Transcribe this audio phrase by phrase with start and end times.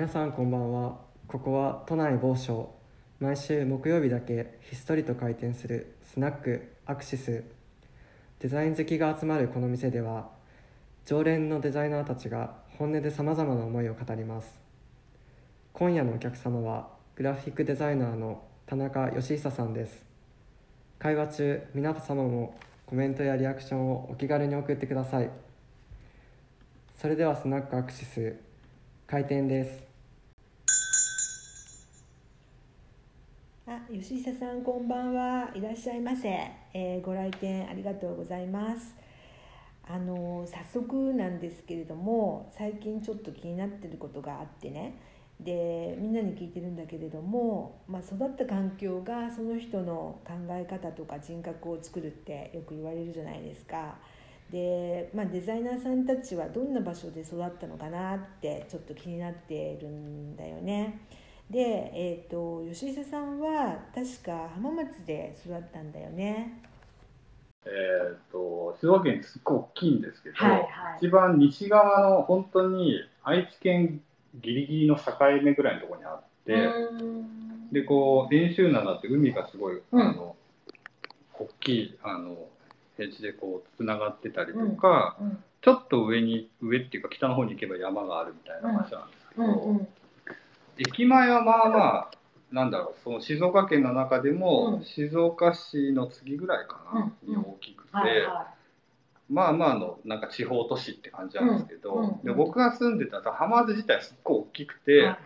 [0.00, 0.96] 皆さんこんばんは。
[1.28, 2.70] ここは都内某所。
[3.18, 7.44] 毎週木曜日だけひっそりと開店するスナックアクシス。
[8.38, 10.30] デザイン好きが集まるこの店では
[11.04, 14.58] 常連のデザイナーたちが本音でさまざまな思いを語ります。
[15.74, 20.06] 今夜のお客様はグラフィックデザイナーの田中義久さんです。
[20.98, 25.28] 会話中皆様もコメントやリアクションをお気軽に送ってください。
[26.96, 28.34] それではスナックアクシス
[29.06, 29.89] 開店です。
[33.92, 36.28] 吉久さんこんばんはいらっしゃいませ、
[36.72, 38.94] えーご来店ありがとうございます
[39.84, 44.96] あの早速なんですけれども最近ちょっと気になってることがあってね
[45.40, 53.96] でみんなに聞いてるんだけれども、まあ、育った環境がその人の考え方とか人格を作るってよく言われるじゃないですか。
[54.52, 61.00] で、まあ、デザイナーさんたちはどんな場所で育ったのかなってちょっと気になってるんだよね。
[61.50, 66.62] で、えー、と吉井さんは確か浜松で育ったんだよね。
[67.66, 70.68] えーっと静岡県すっごい大きいんですけど、はいはい。
[70.98, 74.00] 一番西側の本当に愛知県
[74.40, 75.02] ギリギリの境
[75.42, 77.70] 目ぐらいのところにあって、うん。
[77.72, 80.00] でこう遠州灘って海がすごい、うん。
[80.00, 80.36] あの
[81.34, 82.36] 大きいあの
[82.96, 89.88] 平地でこうつながってたりとか、うんちょっと上に上っていうか北の方に行けば山があるみたいな場所なんですけど、うんうん
[90.80, 92.10] 駅前はまあまあ
[92.50, 94.84] なんだろうその静岡県の中でも、うん。
[94.84, 97.30] 静岡市の次ぐらいかな、うん。
[97.30, 98.46] に大きくて、はいは
[99.28, 102.04] まあまあのなんか地方都市って感じなんですけど、うん。
[102.04, 102.22] うん。
[102.24, 105.16] で僕が住んでた浜松自体すっごい大きくいて、はいはい。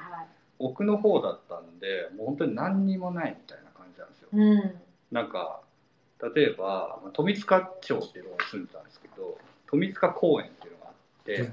[0.59, 4.29] 奥の方だったんでもう本当に何にもないみたいな感じなんですよ。
[4.33, 4.75] うん。
[5.13, 5.61] なんか
[6.35, 9.39] 例えばまあ富塚町っていうところに住んでたんですけど
[9.71, 11.51] 富塚公園っていうのがあって、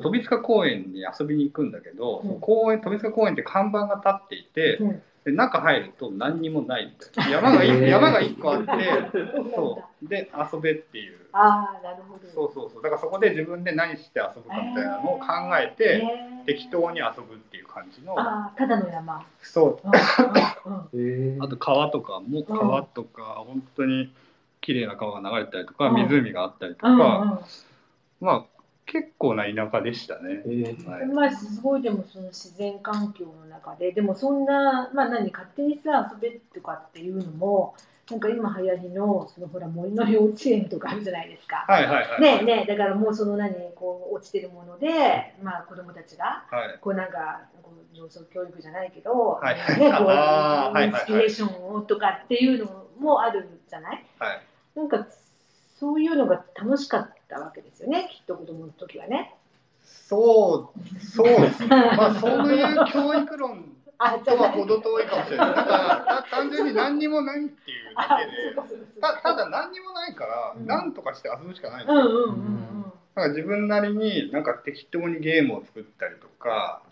[0.00, 2.28] 富塚公園に遊びに行くんだけど、うん。
[2.28, 5.02] その公園富塚公園って看板が立っていて、うん。
[5.24, 8.68] で中入ると何にもないみたいな山が山が一個あって
[9.56, 10.08] そう。
[10.08, 11.18] で遊べっていう。
[11.32, 12.28] ああなるほど。
[12.28, 12.82] そうそうそう。
[12.82, 15.26] だからそこで自分で何して遊ぶかみたいなのを考
[15.58, 16.44] えて、へー。
[16.44, 18.18] 適当に遊ぶっていう感じの。
[18.20, 19.24] ああただの山。
[19.40, 19.88] そう。
[19.88, 21.36] うんうんうん。
[21.36, 24.12] えあと川とかも川とか本当に
[24.60, 25.94] 綺麗な川が流れてたりとか、うん。
[25.94, 26.98] 湖があったりとか、うん。
[26.98, 28.44] まあ
[28.86, 30.42] 結構な田舎でしたね。
[30.46, 37.74] ーはいうん、まあすごいでもその自然環境の中ででもそんなまあ何勝手にさ遊べとかっていうのも
[38.10, 41.64] なんか今流行りのそのほら森の幼稚園とかあるじゃないですか。
[41.66, 42.20] はいはいはい。
[42.20, 46.78] ねえねえだからもうその何こう落ちてるものでまあ子供たちがはい。
[46.80, 50.04] こうなんかこう上層教育じゃないけど、はいねこ
[50.76, 54.04] うインスピレーションをとかっていうのもあるじゃない？
[54.18, 54.42] はい。
[54.76, 55.06] なんか
[55.80, 59.34] そういうのが楽しかったわけですよねきっと子供の時はね。
[59.84, 61.68] そう、そうですね。
[61.96, 63.74] まあそういう教育論
[64.24, 65.54] とは程遠いかもしれない。
[65.54, 68.82] だからた単純に何にもないっていうだあけで。
[69.00, 72.00] たただ何にもないから、うん何とかして遊ぶしかないんですよ。
[72.00, 72.30] うんうんうんう
[72.70, 72.74] ん
[73.14, 76.82] だから自分なりになんか適当にゲームを作ったりとか、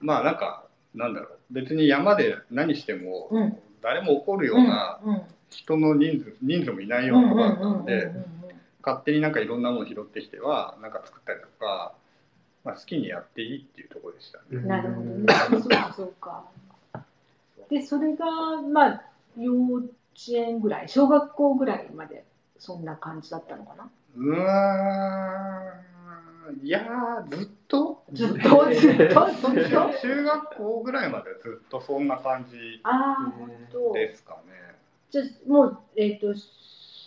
[0.00, 0.64] まあなんか
[0.94, 8.12] なんだろう別に山で何してもうん誰も怒るようなうん人の人数人数もいないようなところだったんで、
[8.88, 11.92] 勝手になんかいろんなもの拾ってきてはなんか作ったりとか、
[12.64, 14.62] まあ、好きにやっていいっていうところでしたね。
[14.62, 15.26] なるほどね。
[15.50, 16.44] そうかそうか。
[17.70, 19.02] でそれがまあ
[19.36, 19.88] 幼稚
[20.30, 22.24] 園ぐらい小学校ぐらいまで
[22.58, 23.90] そんな感じだったのかな？
[24.16, 24.24] うー
[26.62, 28.02] んいやーずっと？
[28.14, 28.74] ずっと？
[28.74, 29.26] ずっと？
[29.52, 29.92] ずっと？
[30.00, 33.92] 中学校ぐらいまでずっとそんな感じああ本当。
[33.92, 34.52] ですかね。
[35.10, 36.34] じゃあもうえっ、と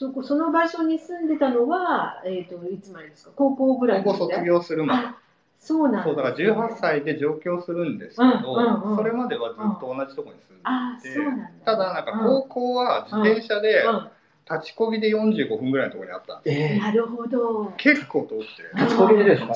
[0.01, 3.31] そこその場所に住んでたのはえっ、といつまでですか？
[3.35, 4.03] 高校ぐらい。
[4.03, 5.05] 高校卒業するまで。
[5.07, 5.15] あ
[5.59, 8.97] そうなんそうだから18歳で上京するんですけど、うんうんうん。
[8.97, 11.65] それまではずっと同じところに住んでて、そうなんだ。
[11.65, 14.07] ただなんか高校は自転車でうん
[14.49, 17.71] 立ちこぎで45分ぐらいのところにあったんですなるほど。
[17.77, 19.53] 結構遠くて立ちこぎでですか？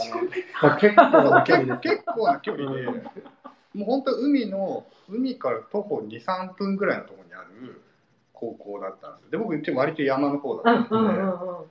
[0.61, 1.89] まあ結構な距離で。
[1.89, 2.83] す結構な距離で、
[3.73, 7.81] もう本当海の海から徒歩23分ぐらいのところにある
[8.35, 9.31] 高校だったんですよ。
[9.31, 11.65] で僕一応割と山の方だうんったんで、うんうんうん。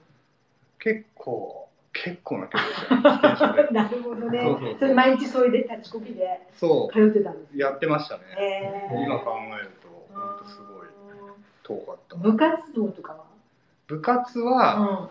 [0.78, 4.76] 結構結構な距離で なるほどね。
[4.78, 9.04] それ毎日それで立ちこぎでそ通ってたんですうやってましたね、へー。
[9.04, 10.88] 今考えると本当すごい
[11.62, 12.16] 遠かった。
[12.16, 13.16] 部活動とか
[13.86, 15.10] 部活は、は、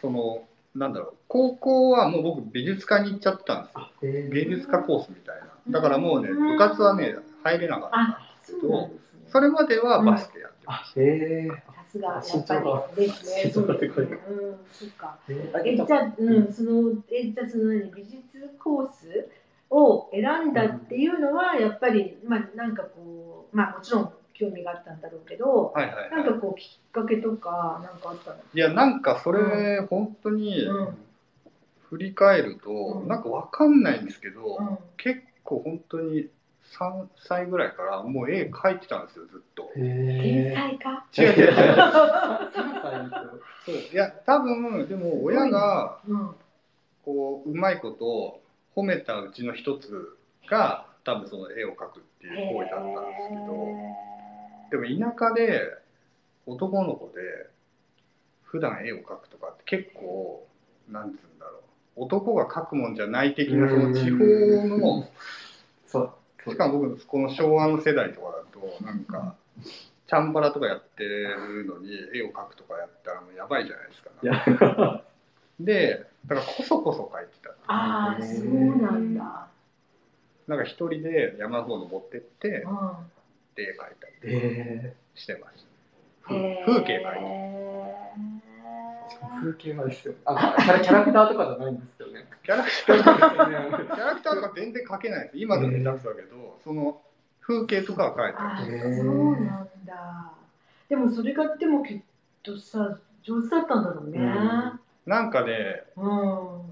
[0.00, 0.42] その
[0.74, 3.88] なんだろう高校はもう僕美術科に行っちゃったんですよ。
[4.32, 5.46] 芸術家コースみたいな。
[5.68, 6.48] だからもうねうん。
[6.56, 8.90] 部活はね入れなかったんあですけど。
[9.30, 13.50] それまではバスケやあへえさすがやっぱりですね。
[13.50, 14.18] そうですね。
[14.28, 15.18] うん、そっか。
[15.28, 19.28] ええじゃあ、うん、そのえじゃあその何美術コース
[19.70, 28.36] を選んだっていうのはやっぱりまあなんかこうまあもちろん興味があったんだろうけど、はいはい、なんかこうきっかけとかなんかあったの？
[28.52, 30.98] いやなんかそれ本当にうん。
[31.88, 33.08] 振り返ると、うん。
[33.08, 34.78] なんかわかんないんですけど、うん。
[34.98, 36.28] 結構本当に
[36.78, 39.70] 3歳ぐらいからもう絵描いてたんですよずっと。
[39.74, 41.06] 天へ才か？
[41.16, 41.52] 違う違う違う。
[41.52, 43.20] ー
[43.64, 46.34] そういや多分でも親がうん
[47.04, 48.40] こううまいこと
[48.76, 50.16] 褒めたうちの一つ
[50.48, 54.08] が多分その絵を描くっていう行為だったんですけど。
[54.70, 55.62] でも田舎で
[56.46, 57.48] 男の子で
[58.44, 60.46] 普段絵を描くとかって結構
[60.90, 61.60] なんつうんだろ
[61.96, 62.04] う。
[62.04, 64.24] 男が描くもんじゃない的なその地方
[64.68, 65.08] の
[65.86, 66.12] そう
[66.50, 69.34] しかも僕この昭和の世代とかだとなんか
[70.06, 75.02] チャンバラとかやってるのに絵を描くとかやったらもうやばいじゃないですか、
[75.60, 77.50] でだからこそこそ描いてた。
[77.66, 79.48] ああそうなんだ、
[80.46, 85.66] なんか一人で山の方登ってってう絵描いたりへしてまし
[86.32, 86.66] ん、へー。
[86.66, 88.37] 風景描いてー
[89.40, 90.14] 風景画ですよ。
[90.24, 92.26] あキャラキャラクターとかじゃないんですよね。
[92.30, 95.38] たキャラクターキャラクターとか全然描けないです。
[95.38, 97.00] 今でも下手くそだけど、その
[97.40, 100.32] 風景とかは描いてあそうなんだ。
[100.88, 102.00] でもそれがでもきっ
[102.42, 104.18] とさ上手だったんだろうね。
[105.06, 106.08] なんかねうん、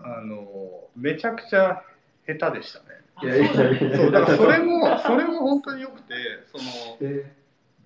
[0.05, 1.83] あのめちゃくちゃ
[2.27, 2.85] 下手でしたね。
[3.23, 6.15] いやいやいやそうだからそれもそれも本当に良くて
[6.53, 6.65] その
[7.01, 7.35] え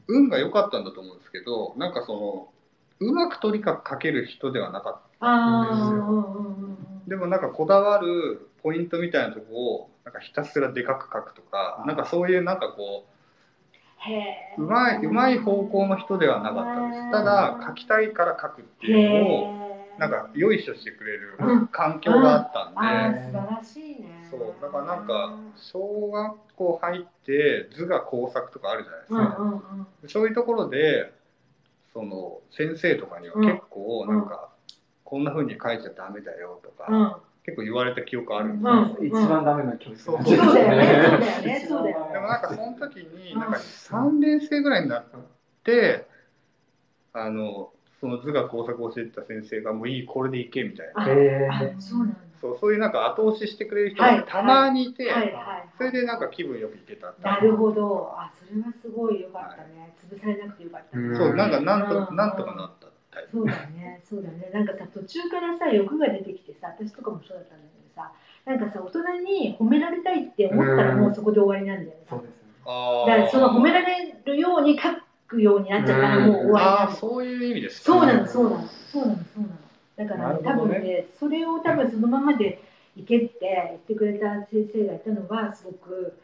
[0.09, 2.49] 運が良かったんだと思うんですけどなんかその
[3.01, 13.05] うまくとにかく描ける人ではなかっああうんうんうんたでもなんかこだわるポイントみたいなとこをなんかひたすらでかく描くとかなんかそういうなんかこ
[14.59, 17.11] ううまいうまい方向の人ではなかったです。
[17.11, 21.37] ただ描きたいから描くっていうのをなんかよいしょしてくれる
[21.73, 24.27] 環境があったんで、素晴らしいね。
[24.31, 24.63] そう。
[24.63, 31.13] だからなんか小学校入って図画工作とかあるじゃないですか、そういうところで
[31.93, 34.51] その先生とかには結構なんか、
[35.05, 37.13] こんな風に書いちゃダメだよとか、うん。
[37.43, 39.07] 結構言われた記憶あるんですうよ、ん。
[39.07, 40.05] 一番ダメな教室。
[40.05, 41.67] そうだよね。
[41.67, 42.13] そうだよね。
[42.13, 45.05] でもなんかその時になんか3年生ぐらいになっ
[45.65, 46.07] て
[47.13, 51.05] あのその図画工作を教えてた先生がもういいこれでいけみたいな。
[51.81, 58.13] そうなんだそうそういうなんか後押ししてくれる人はいがたまにいて、はいはいそれでなんか気分よくいけたってなるほど。
[58.17, 59.95] あそれはすごい良かったね。
[60.11, 62.17] 潰されなくてよかったそうなんかなんとうん。
[62.17, 63.39] なんとかなったタイプ。
[63.39, 64.51] そうだね、そうだね。
[64.53, 68.13] なんかさ、途中からさ、欲が出てきてさ、私とかもそうだったんだけどさ、
[68.45, 72.07] なんかさ、大人に褒められたいって思ったらもうそこで終わりなんだよね。
[72.09, 72.37] そうですね。
[72.67, 74.89] あだからその褒められるように書
[75.29, 76.93] くようになっちゃったらもう終わりああ。
[76.93, 79.70] そういう意味ですそうなの、そうなの、そうなの、そうなの。
[80.01, 82.63] だから、ね、多分ね、それを多分そのままで
[82.97, 86.17] いけって言ってくれた先生がいたのがすごく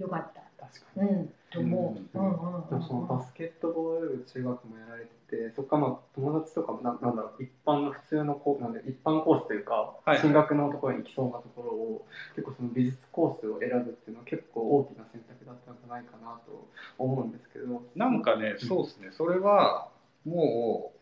[0.00, 0.40] 良かった。
[0.60, 1.08] 確かに。
[1.08, 2.18] うん、と思う。
[2.18, 2.82] うん。
[2.82, 10.20] そのバスケットボール中学もやられててそこからまあ友達とかもななんだろう一般の普通のこうなんで一般コースというか、はい。
[10.20, 16.68] 進学のところに行きそうなところを結構その美術コースを選ぶっていうのは結構大きな選択だったんじゃないかなと
[16.98, 17.82] 思うんですけど。
[17.94, 19.88] なんかね、そうですね、それは
[20.26, 20.99] もう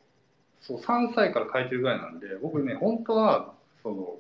[0.61, 4.17] そう3歳から書いてるぐらいなんで、僕ね、本当はその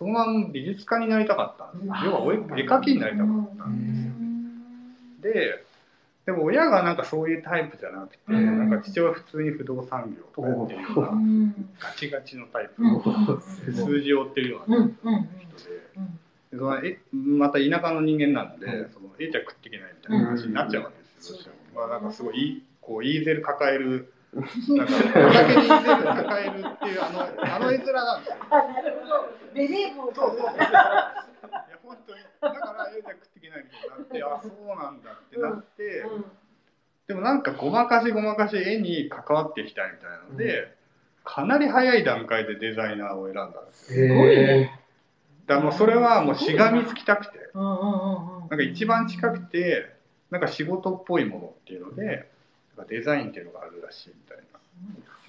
[0.00, 1.86] そのまま美術家になりたかったんです。
[1.86, 1.94] よ。
[2.06, 5.34] 要はお絵絵描きになりたかったんですよ。
[5.34, 5.64] で、
[6.24, 8.70] でも親がなんかそういうタイプじゃなくて、うん。
[8.70, 11.54] なんか父親は普通に不動産業とかやってるよううな、ん。
[11.78, 13.40] ガチガチのタイプ、う
[13.74, 14.96] 数字を追ってるよううな人
[16.50, 16.56] で。
[16.58, 18.90] そのえまた田舎の人間なんで、うん。
[18.90, 28.36] その絵じゃ食っていけないみたいな話になっちゃうわけですよ、まあ、なんかすごいいいこうイーゼル抱えるなんか畑にイーゼル抱えるっていうあのあの絵面なんですよ。
[28.50, 29.12] あ、なるほど。
[29.54, 30.54] ベレー帽そうそうそう。
[30.54, 30.98] いや
[31.82, 36.24] 本当にだから絵じゃ食っていけないみたいになってあそうなんだってなって、うん
[37.08, 40.76] でもなんかごまかしごまかし絵に関わっていきたいみたいなので、
[41.24, 44.06] かなり早い段階でデザイナーを選んだんですよ。
[44.06, 44.80] すごいね
[45.48, 47.50] だもうそれはもうしがみつきたくて。
[47.52, 48.40] うんうんうんうん。
[48.42, 49.92] なんか一番近くて
[50.30, 52.30] なんか仕事っぽいものっていうので
[52.80, 54.42] かデザインっていうのがあるらしいみたいな。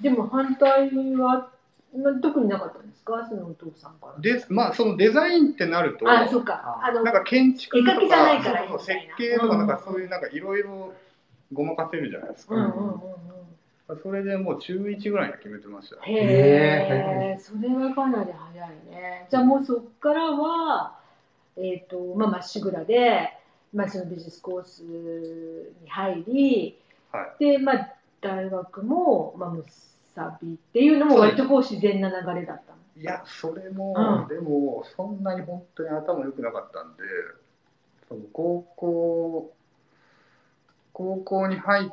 [0.01, 1.49] でも反対は、
[1.95, 3.27] まあ、特になかったんですか？
[3.27, 4.21] そのお父さんから。
[4.21, 6.79] でまあそのデザインってなるとあ、そうか。
[6.83, 10.93] あの、なんか建築とか設計とかうんなんかそういうなんかいろいろ
[11.53, 12.83] ごまかせるじゃないですか、うんうんうん
[13.89, 13.99] うん。
[14.01, 19.27] それでもう中1ぐらいに決めてましたよへえ、それはかなり早いね。
[19.29, 20.97] じゃあもうそこからは、
[21.57, 23.33] えっ、と、まあ、まっしぐらで、
[23.73, 26.77] まあ、その美術コースに入り、
[27.11, 29.65] はで、まあ、大学も、まあ、もう
[30.15, 32.77] さびっていうのも割とこう自然な流れだったの。
[32.97, 34.27] いやそれも、うん。
[34.27, 37.03] でもそんなに本当に頭良くなかったんで
[38.07, 39.53] その高校
[40.93, 41.89] 高校に入っ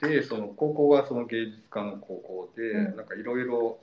[0.00, 2.96] てその高校がその芸術家の高校で、うん。
[2.96, 3.78] なんかいろいろ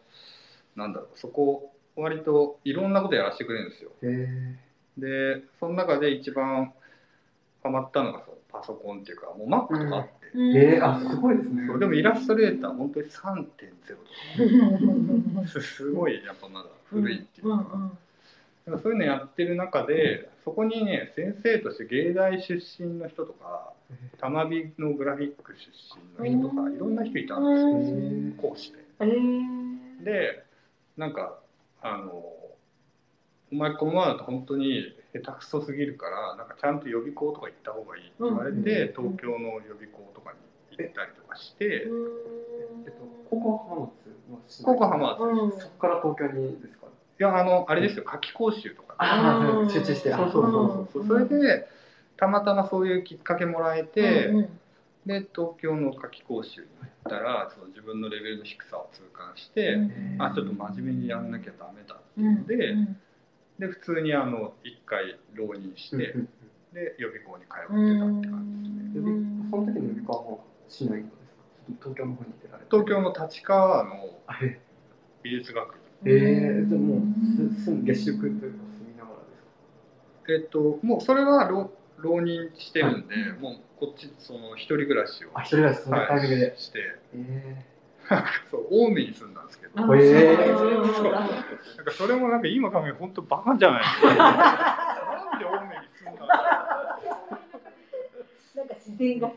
[0.75, 3.91] なんだろうそこ割といろんなことやらせてくれるんですよ。
[4.03, 4.55] へ
[4.97, 6.73] でその中で一番
[7.63, 11.67] ハマったのがそのパソコンっていうかもう Mac とかあって、ええー、あすごいですね。
[11.79, 15.47] でもイラストレーター本当に3.0とか。
[15.47, 17.53] すすごいやっぱまだ古いっていうか。
[17.73, 17.97] うんうん
[18.65, 23.73] そういうのやってる中でそこにね先生として芸大出身の人とか
[24.19, 25.69] 玉美のグラフィック出
[26.25, 27.69] 身の人とかいろんな人いたんですよ。
[27.69, 28.31] うん。
[28.41, 28.79] 講師で。
[29.01, 30.43] えー、で
[30.97, 31.37] なんか
[31.81, 32.23] あの
[33.55, 34.83] 「お前このままだと本当に
[35.13, 38.57] 下手くそすぎるからなんかちゃんと予備校とか行った方がいい」って言われて、
[38.97, 39.13] うん。
[39.13, 42.11] 東京の予備校とかに行ったりとかして、う
[42.85, 43.91] えっと高校浜松
[44.29, 44.65] の市内？
[44.65, 45.61] 高校浜松ん。
[45.61, 46.87] そこから東京にですか？
[46.87, 48.03] いやあのあれですよ。
[48.05, 49.69] 夏季講習とかああうん。
[49.69, 51.07] 集中してそうそうそうそう、うん。
[51.07, 51.67] それで
[52.17, 54.59] たまたまそういうきっかけもらえて、うんうん。
[55.05, 60.21] で東京の夏季講習に行ったらその自分のレベルの低さを痛感して、うん。
[60.21, 62.97] あちょっと真面目にやんなきゃダメだってうんいうので,、うん
[63.59, 66.29] で普通にあの1回浪人して、うん
[66.73, 69.47] で予備校に通ってたうんって感じですね。
[69.49, 71.33] その時の予備校はもう市内のです
[71.71, 71.79] か？
[71.79, 72.69] 東京の方に出られて。
[72.69, 73.91] 東京の立川の
[75.23, 76.11] 美術学院。
[76.11, 76.99] えー、じゃあもう
[77.63, 79.41] す月宿というか住みながらです
[80.27, 80.33] か？
[80.33, 83.39] えっともうそれは浪浪人してるんで、はい。
[83.39, 86.79] もうこっちその一人暮らしを、あ一人暮らしそのタイミングで、して。
[87.15, 87.65] え
[88.51, 90.93] そう青梅に住んだんですけど、あなんへー。
[90.93, 91.13] そう。
[91.13, 94.07] かそれもなんか今考え本当バカじゃないですか。
[94.15, 96.35] なんで青梅に住んだんだ
[98.55, 98.63] な。
[98.63, 99.33] んか自然がな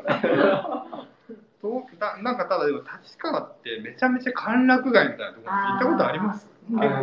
[0.00, 1.32] んなだろう。
[1.60, 6.48] とだなんかただでも立川ってめちゃめちゃ歓楽街みたいなところに行ったことあります？
[6.70, 7.00] な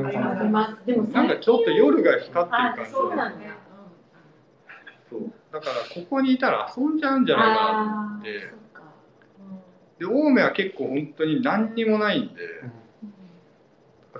[1.23, 2.91] んかちょっと夜が光ってるあ感じ。
[2.91, 3.53] そうなんだよ。
[5.09, 5.31] そう。
[5.51, 8.53] だからここにいたら遊んじゃうんじゃないかなって
[9.99, 12.83] で青梅は結構本当に何にもないんで、ー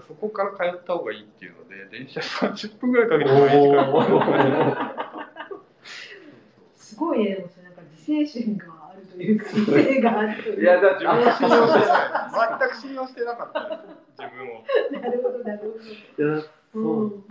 [0.07, 5.13] そこから通った方がいいっていうので電車30分ぐらいかけて毎日通って
[6.75, 10.61] すごいねでもそれなんか自制心があるというか自制があるというか。
[10.61, 13.69] いやだ自分を信用してない全く信用してなかった。
[13.69, 15.65] です自分をなるほどなるほ
[16.23, 16.33] ど。
[16.33, 17.23] いやそう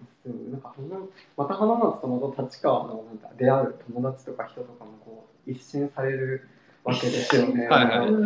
[0.51, 6.49] なんか浜また浜松とまた立川のなんか出会う友達とか人とかもこう一新される
[6.85, 7.67] わけですよね。
[7.69, 8.13] はいはい。
[8.13, 8.19] な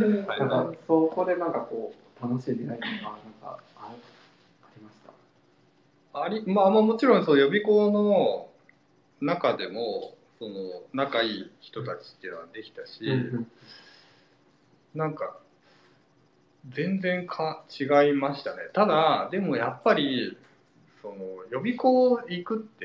[0.47, 3.93] んかそこでなんかこう楽しい出会いとかなんかあ
[4.63, 4.95] ありまし
[6.13, 6.23] た？
[6.23, 8.49] ありまあまあもちろんそう予備校の
[9.21, 13.03] 中でもその仲いい人たちっていうのはできたし、
[14.95, 15.37] なんか
[16.71, 18.59] 全然か違いましたね。
[18.73, 20.37] ただでもやっぱり
[21.03, 21.15] その
[21.51, 22.85] 予備校行くって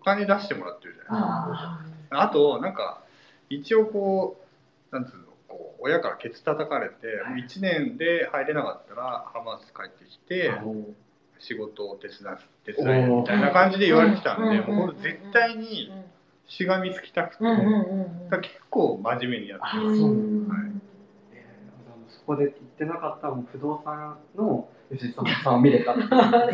[0.00, 3.02] お金出してもらってるじゃないああとなんか
[3.48, 4.41] 一応こう
[4.92, 7.42] なんつうのこう親からケツ叩かれて、はい。
[7.42, 10.52] 1年で入れなかったら浜松帰ってきて
[11.40, 15.90] 仕事を手伝う手伝えみたいな感じで言われてたんで、うんもうこれ絶対に
[16.46, 18.30] しがみつきたくて、うんうんうんうん。
[18.30, 20.02] だ結構真面目にやってあます。
[20.02, 20.12] はい。
[21.32, 21.72] えー
[22.12, 25.94] そこで行ってなかった不動産の吉井さんを見れた。
[25.96, 26.06] の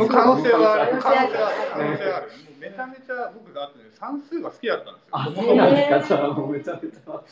[0.08, 0.98] 可能性はある。
[0.98, 1.56] 可可能性はある。
[1.72, 2.26] 可能性はある。
[2.26, 5.08] もうめちゃめちゃ僕があってね算数が好きだったんですよ。
[5.12, 6.02] あ、そなんですか？
[6.08, 7.22] じゃあもうめちゃめちゃ。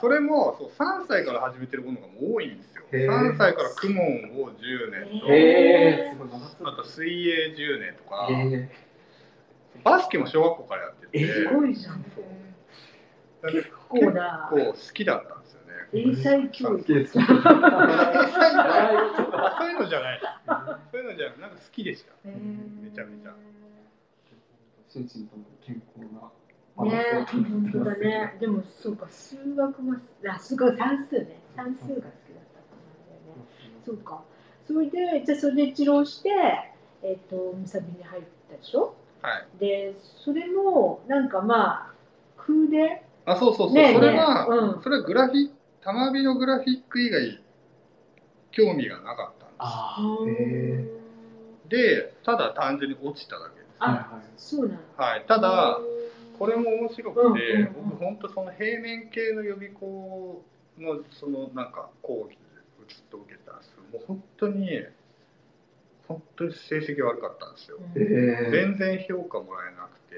[0.00, 2.84] それもそう3歳から始めてるものが多いんですよ。
[2.92, 5.20] へー3歳から公文を10年
[6.60, 8.70] と、あと水泳10年とか、え
[9.82, 12.04] バスケも小学校からやってて、えすごいじゃん
[13.50, 15.43] 結構好きだったんですよね。
[15.92, 17.12] 英才教育ー、です。
[17.12, 17.28] そういう
[19.80, 20.20] のじゃない。
[20.90, 21.38] そういうのじゃない。
[21.40, 22.12] なんか好きでした。
[22.24, 22.32] め
[22.90, 23.34] ちゃめちゃ。
[24.88, 26.30] 心身とも健康な。
[26.84, 28.36] ね本当だね。
[28.40, 29.96] でもそうか数学も
[30.28, 32.08] あ数学算数ね算数が好きだったってなん
[33.06, 33.34] だよね。
[33.84, 34.22] そうか。
[34.66, 36.30] それでじゃあそれで治療して
[37.02, 38.94] えっ、とムサビに入ったでしょ？
[39.22, 39.46] はい。
[39.58, 41.92] でそれもなんかまあ
[42.36, 43.76] 空であ、そうそうそう。
[43.76, 45.53] ねえそれは、うんそれはグラフィック、
[45.84, 47.38] 玉火のグラフィック以外、
[48.52, 49.56] 興味がなかったんです。
[49.58, 50.32] ああ、へ
[50.80, 50.94] え。
[51.68, 53.68] で、ただ単純に落ちただけです。
[53.80, 54.32] あはいはい。
[54.36, 54.80] そうなの。
[54.96, 55.24] はい。
[55.28, 55.78] ただ、
[56.38, 60.42] これも面白くて、うんうんうん僕本当その平面系の予備校
[60.78, 64.68] のそのなんか講義でずっと受けたんですけど、もう本当に、
[66.08, 67.78] 本当に成績悪かったんですよ。
[67.94, 70.16] 全然評価もらえなくて、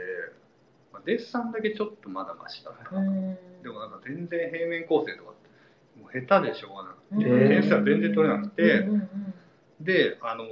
[0.92, 5.32] まあ、デッサンだけちょっとまだマシだったでもなんか全然平面構成とか
[6.00, 7.48] もう下手でしょうがなくて、うん。
[7.48, 9.34] 点数は全然取れなくて、うんうん
[9.78, 10.44] であの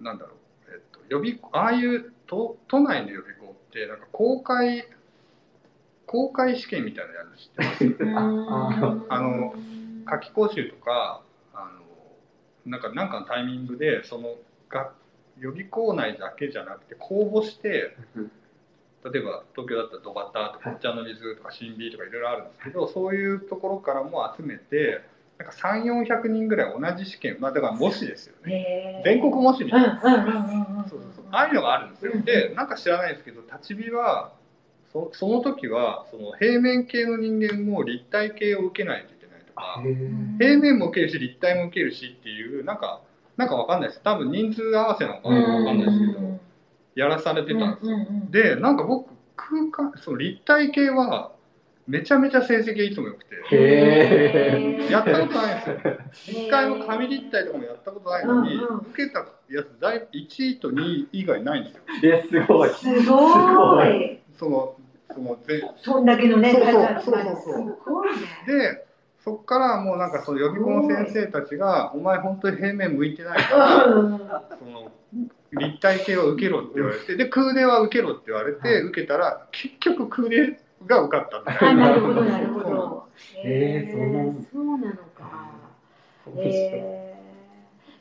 [0.00, 4.88] なんだろう、えっと、予備校ああいう都都内の予備校ってなんか公開
[6.06, 7.84] 公開試験みたいなのやるの知ってます？
[8.02, 8.18] うん。
[8.18, 9.54] ああの
[10.06, 11.20] 夏期講習とか
[11.52, 11.70] あ
[12.66, 14.36] のなんかなんかのタイミングでその
[14.70, 14.92] が
[15.38, 17.94] 予備校内だけじゃなくて公募して
[19.04, 25.02] 例えば東京だったらドバタとかお茶の水とか新美とかいろいろあるんですけどそういうところからも集めて
[25.38, 29.02] なんか3400人ぐらい同じ試験まあだから模試ですよね。
[29.04, 30.00] 全国模試みうんたいな
[31.30, 32.12] ああいうのがあるんですよ。
[32.14, 34.32] うんでなんか知らないですけど立ち火は
[34.92, 39.82] そその時はその平面系の人間も立体系を受けないといけないとか
[40.38, 43.02] 平面も受けるし立体も受けるしっていうなんか
[43.36, 44.00] なんかわかんないです。
[44.02, 46.35] 多分人数合わせなのかなわかんないですけど
[46.96, 47.98] やらされてたんですよ。
[48.30, 51.30] でなんか僕空間その立体系は
[51.86, 53.36] めちゃめちゃ成績がいつも良くて。
[53.52, 55.64] へやったことないんで
[56.14, 56.46] すよ。
[56.46, 58.76] 一回も紙立体とかもやったことないのに、うんうん。
[58.78, 61.82] 受けたやつ第1位と2位以外ないんですよ。
[62.02, 62.70] えすごい。
[62.70, 64.18] すごい。
[64.38, 64.76] その
[65.14, 66.72] そのでそんだけのねそうそう。
[66.72, 67.78] 数そうそうそう。
[67.84, 68.22] すごいね。
[68.46, 68.86] で
[69.22, 74.18] そっからもうなんかその予備校の先生たちが「お前本当に平面向いてないからうん。
[74.58, 74.92] その
[75.58, 83.08] 立体系は受けろ」って言われてで空手は受けろって言われて受けたら結局空手が受かったみたあいななるほどなるほど。
[83.42, 84.48] へ ーそうなんだ。
[84.52, 85.50] そうなのか。
[86.36, 87.14] え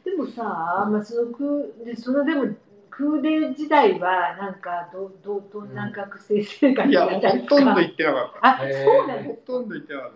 [0.06, 0.44] ー、でもさ、
[0.90, 2.54] まあ、その空でそのでも
[2.90, 5.74] 空手時代はなんかどどどん。
[5.76, 7.56] な学生生活いやだったんですか？
[7.56, 8.48] ほとんど行ってなかった。
[8.48, 10.12] あそうなんですほとんど行ってなかっ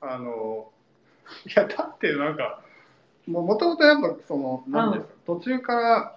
[0.00, 0.14] た。
[0.14, 0.70] あの
[1.46, 2.60] いやだってなんか
[3.26, 6.16] もともとやっぱその何ですか、途中から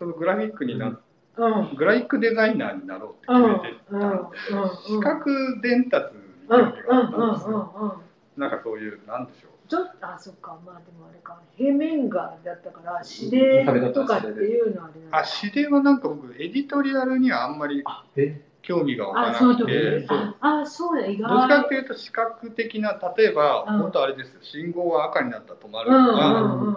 [0.00, 0.98] そのグラフィックになっ
[1.36, 1.74] うん。
[1.76, 4.02] グラフィックデザイナーになろうってうん決めてたうん。
[4.02, 4.16] うん。
[4.16, 4.30] ん。
[4.30, 7.52] で、視覚伝達に興うんうん味があったんですうん。
[7.52, 7.72] よ。
[7.76, 7.88] うん。
[7.90, 7.92] うん。
[8.40, 8.50] なん。
[8.50, 9.26] かそういうなん。
[9.26, 9.68] でしょう。
[9.68, 10.58] ちょっとあそっか。
[10.66, 11.38] まあでもあれか。
[11.56, 15.10] 平面画だったから指令とかっていうのはあれなん。
[15.12, 16.00] だあ、指令はなん。
[16.00, 17.58] か僕エディトリアルにはあん。
[17.58, 17.84] まり
[18.16, 20.36] え興味が湧かなくて、そう。
[20.40, 21.06] ああそうだ。
[21.06, 23.78] 意どっちかっ外ていうと視覚的な例えば、うん。
[23.80, 24.40] 本当あれですよ。
[24.42, 26.76] 信号が赤になったら止まるうんうとか、んうんうん。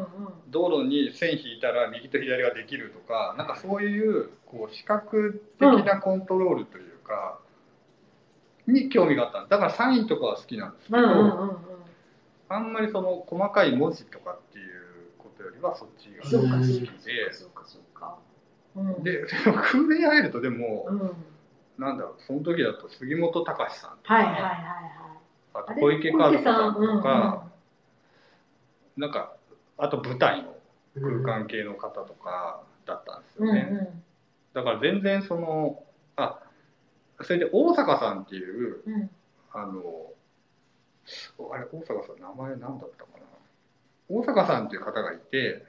[0.50, 7.39] 道路に線引いたら右と左ができるとかなんかそういうこう視覚的なコントロールというか、
[8.67, 9.50] に興味があったんです。
[9.52, 11.58] だからサインとかは好きなんですけど、うんうんうんうん。
[12.50, 14.74] あんまりその細かい文字とかっていう
[15.17, 17.34] ことよりはそっちが好きで。
[17.34, 18.17] そうかそうか
[18.76, 19.04] うん。
[19.04, 21.15] ででも空で会えるとでも、うん
[21.78, 24.54] なんだろうその時だと杉本隆さんとか、はいはいはいはい。
[25.56, 27.48] あと小池和子さんとか、
[28.98, 29.36] なんか
[29.78, 30.56] あと舞台の
[30.96, 33.58] 空間系の方とかだったんですうんうん。
[33.58, 34.04] よね、
[34.54, 35.84] だから全然その
[36.16, 36.40] あ
[37.22, 38.94] それで大阪さんっていううん。
[38.94, 39.10] うん
[39.56, 39.82] あの
[41.52, 43.24] あれ大阪さん名前何だったかな。
[44.10, 45.66] 大阪さんっていう方がいて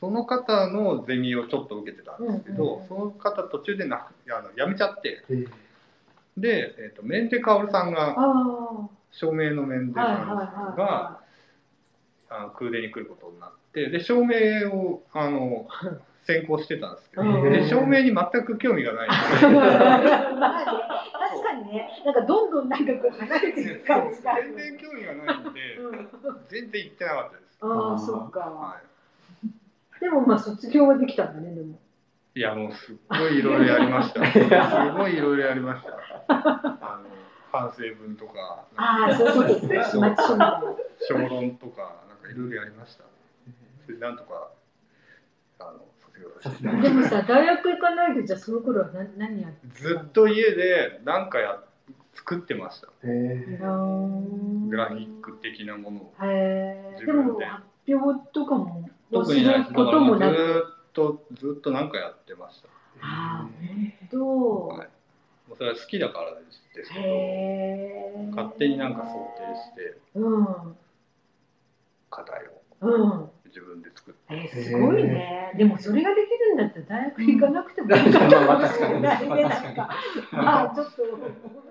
[0.00, 5.22] その方のゼミをちょっと受けてたんですけど、その方途中でなくあの辞めちゃって。
[5.28, 5.44] え。
[6.38, 11.20] で、えー、とメンテカオルさんがあ照明のメンテさんが
[12.28, 15.66] 空手に来ることになってで照明をあの
[16.24, 20.10] 専攻してたんですけど、うんで照明に全く興味がないまあね
[21.30, 22.02] 確かにね。
[22.04, 26.08] なんかどんどんなんかこう離れていく感じが全然興味がないんでうん。
[26.48, 27.58] 全然行ってなかったです。
[27.62, 28.40] ああそっか。
[28.40, 28.80] は
[30.00, 31.78] でもまあ卒業はできたんだねでも
[32.34, 34.24] い、いやもうすっごいいろいろやりました。
[34.32, 34.38] す
[34.96, 35.98] ごいいろいろやりました。
[36.28, 37.10] あの
[37.52, 40.16] 反省文とか、ああそういうことですね
[41.00, 43.04] 小論とかなんかいろいろやりました。
[43.84, 44.50] それでなんとか
[45.58, 49.74] あの卒業させてましでもさ大学行かないでじゃあその頃は何何やってた。
[49.74, 51.60] ずっと家でなんかや
[52.14, 52.88] 作ってました。
[53.02, 56.14] グラフィック的なものを。
[56.22, 60.34] へえでも発表とかも特にないこともなく。
[60.34, 62.68] ーっとずっとなんかやってました。
[63.02, 63.48] ああ
[64.10, 64.88] どはい。
[65.48, 70.76] もうそれは好きだからですですけど、へえ勝手になんか想定してうん。
[72.10, 72.62] 課題を。
[72.80, 74.20] うん自分で作って。
[74.34, 75.52] えー、すごいね。
[75.56, 79.42] でもそれができるんだったら大学行かなくてもいいかもしれないね。
[79.44, 79.88] なん確か
[80.32, 81.02] まあちょっと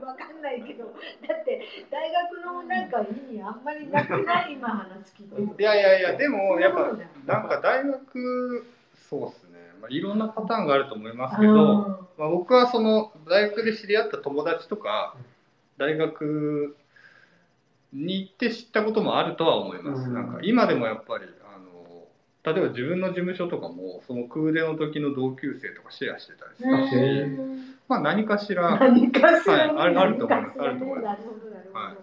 [0.06, 4.54] わかんないけど、だって大学のなんか意味あんまりなくない？
[4.54, 5.50] 今話聞いてる。
[5.58, 6.92] いやいやいや、でもやっぱ
[7.26, 8.66] なんか大学
[9.10, 9.60] そうですね。
[9.82, 11.54] まあいろんなパターンがあると思いますけど、
[12.18, 15.16] まあ僕はその大学で知り合った友達とか
[15.78, 16.76] 大学
[17.94, 20.08] に行って知ったこともあるとは思います。
[20.08, 21.26] うんなんか今でもやっぱり
[22.44, 27.76] 例えば自分の事務所とかもその空手の時の同級生とかシェアしてたりし、うん。
[27.88, 28.80] まあ何かしら。
[28.80, 29.74] 何かしらね。
[29.74, 30.66] はいあるあると思いますね。
[30.66, 31.86] あると思いまなるほどなるほど。
[31.86, 31.98] はい。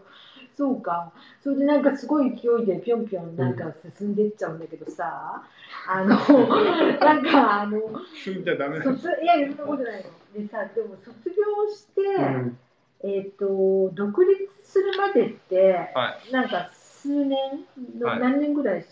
[0.54, 1.12] そうか。
[1.42, 5.42] それでなんかすごい勢いでぴょんぴょんなんか進んでっちゃうんだけどさ、
[5.88, 7.80] あのなんかあの
[8.14, 8.78] 進んじゃダメ。
[8.78, 11.34] なの卒いやそんなことないのでさでも卒業
[11.70, 12.58] して、うん。
[13.04, 16.32] えっ、と独立するまでってはい。
[16.32, 17.38] なんか数年
[17.98, 18.20] の、はい。
[18.20, 18.84] 何年ぐらい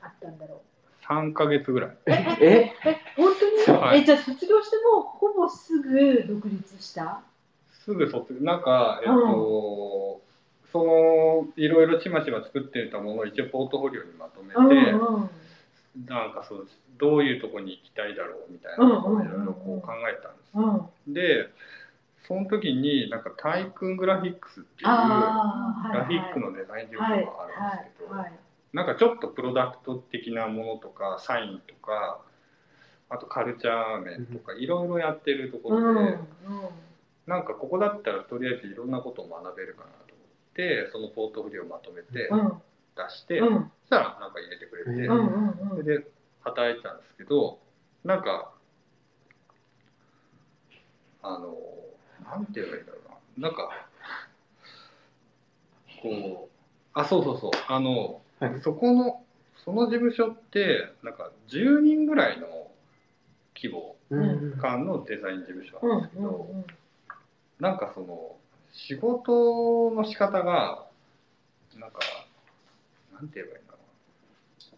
[0.00, 0.75] あったんだろう
[1.08, 1.96] 3ヶ月ぐらい。
[2.06, 2.72] え？
[2.84, 2.96] え？
[3.16, 3.32] 本
[3.66, 4.00] 当に、はい。
[4.00, 7.20] えじゃあ卒業してもうほぼすぐ独立した？
[7.84, 8.40] すぐ卒業。
[8.40, 10.20] なんかえっと、
[10.72, 15.30] そのいろいろちまちま作ってたものを一応ポートフォリオにまとめて、うんうん。
[16.06, 20.50] なんかそうどういうとこに行きたいだろうみたいなことをいろいろこう考えたんです、
[21.06, 21.14] うん。
[21.14, 21.48] で
[22.26, 28.32] その時になんかタイクングラフィックスっていうグラフィックのデザイン事務はい所があるんですけど、はいはい
[28.76, 32.20] なんかちょっとプロダクト的なものとかサインとか
[33.08, 35.96] あとカルチャー面とかいろいろやってるところで、うん。
[35.96, 36.18] うん
[37.26, 42.52] なんかここだったらとりあえずいろんなことを学べるかなと思ってそのポートフォリオをまとめてうん。
[42.94, 43.72] 出して、そうん。
[43.84, 45.08] したらなんか入れてくれて、
[45.68, 46.06] それで
[46.42, 47.58] 働いてたんですけど
[48.04, 48.52] なんか
[51.22, 51.56] あの
[52.24, 52.98] なんて言えばいいんだろ
[53.36, 53.48] うな。
[53.48, 53.88] なんか
[56.00, 56.56] こう
[56.98, 57.50] あそうそうそう。
[57.68, 58.60] あの、はい。
[58.62, 59.22] そこの
[59.64, 62.46] その事務所ってなんか10人ぐらいの
[63.54, 64.52] 規模うん。
[64.60, 66.64] 感のデザイン事務所うんなんですけど、うん
[67.58, 68.36] なんかその
[68.72, 70.84] 仕事の仕方が
[71.78, 72.00] なんか
[73.14, 73.78] なんて言えばいいんだろ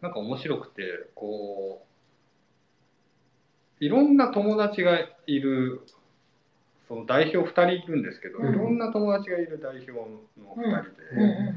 [0.01, 0.09] うな。
[0.09, 0.83] なんか面白くて
[1.16, 1.85] こ
[3.81, 5.83] ういろんな友達がいる
[6.87, 8.55] その代表2人いるんですけど、うん。
[8.55, 10.07] いろんな友達がいる代表の
[10.57, 11.55] 2人で、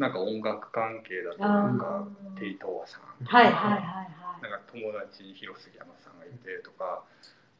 [0.00, 4.08] なんか音楽関係だとあなんかーテイトーさんとか、はいはいはいは
[4.40, 4.42] い。
[4.42, 7.04] なんか友達に広杉山さんがいてとか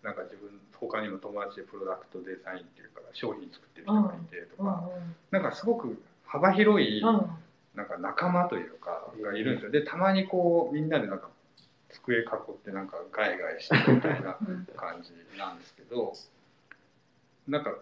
[0.03, 4.89] なんか自分他にも友達でプロダクトデザインっていうか商品作ってる人がいてとうんか、
[5.31, 9.71] なんかすごく幅広いなんか仲間というかがいるんですよ。
[9.71, 11.29] でたまにこうみんなでなんか
[11.91, 14.39] 机囲ってなんかガヤガヤしてるみたいな
[14.77, 16.15] 感じなんですけど
[17.47, 17.77] なんか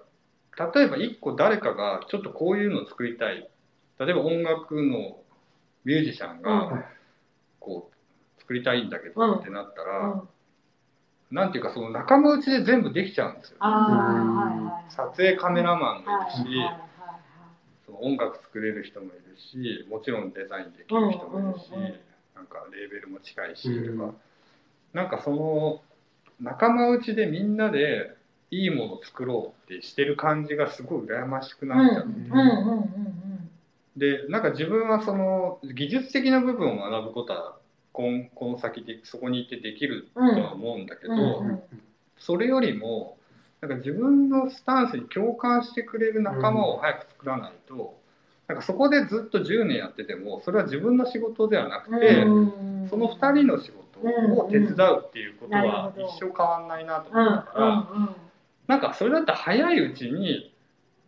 [0.75, 3.49] 例えば一個誰かがちょっとこういうのを作りたい
[3.99, 5.17] 例えば音楽の
[5.85, 6.43] ミュージシャンうん。
[6.43, 6.85] が
[7.61, 10.29] こう作りたいんだけどってなったら、うん。
[11.31, 13.59] なんていうかその仲間内で全部できちゃうんですよ、
[14.89, 16.61] 撮影カメラマンがいるし、
[17.85, 21.71] その音楽作れる人もいるしもちろんデザインできる人もいるし、
[22.35, 24.17] なんかレーベルも近いしとか、うん。
[24.95, 25.83] なんかその
[26.41, 28.17] 仲間内でみんなで
[28.51, 32.11] いいものを作ろうってしてる感じがすごい羨ましくなっちゃって、
[33.99, 37.57] でなんか自分はその技術的な部分を学ぶことは
[37.93, 41.49] こんこの先でそこに行ってできるとは思うんだけど、うん。
[41.49, 41.63] うん。
[42.17, 43.17] それよりも
[43.61, 47.99] なんか自分のスタンスに共感してくれる仲間を早く作らないと、
[48.47, 52.89] なんかそこでずっと10年やっててもそれは自分の仕事ではなくて、うん。
[52.89, 58.09] その2人の仕事を手伝うっていうことは一生変わんないなとうん思ったから、うん。
[58.69, 60.53] なんかそれだったら早いうちに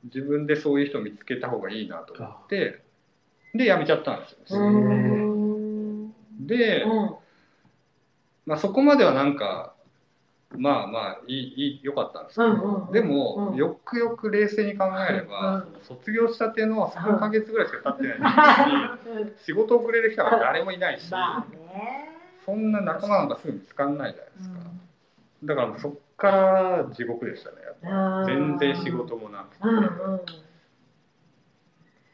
[0.04, 2.82] 自分でそういう人を見つけた方がいいなと思って
[3.54, 4.60] で辞めちゃったんですよ。
[6.40, 7.16] で、うん。
[8.46, 9.74] まあ、そこまではなんか
[10.56, 21.12] まあまあいいいい良かったんですけど、うんうんうんでも、うんよくよく冷静に考えれば、うん卒業したての3ヶ月ぐらいしか経ってないし、 仕事をくれる人が誰もいないし、
[22.44, 24.56] そんな仲間なんかすぐ見つかんないじゃないですか、
[25.44, 28.26] だからそっから地獄でしたねやっぱ。
[28.26, 29.80] 全然仕事もなくて、うんう
[30.16, 30.20] ん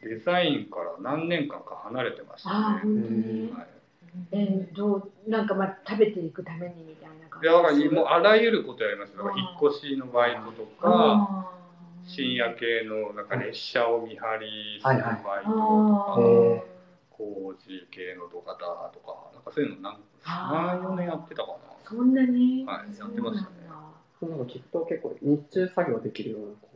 [0.03, 3.51] デザインから何年間か離れてましたああね、
[4.31, 11.51] えどうなんかまあ食べていくためにみたいな感いやだからもうあらゆることやりましただから引っ越しのバイトとか、
[12.07, 16.57] 深夜系のなんか列車を見張りするバイトとか、あへー。
[16.61, 16.61] ー
[17.11, 18.55] 工事系の土方
[18.95, 20.87] とかなんかそういうのなんあー。
[20.87, 21.59] 34年やってたかな。
[21.88, 22.64] そんなに？
[22.64, 23.66] はいやってましたね
[24.23, 26.71] なんかきっと結構日中作業できるようなこ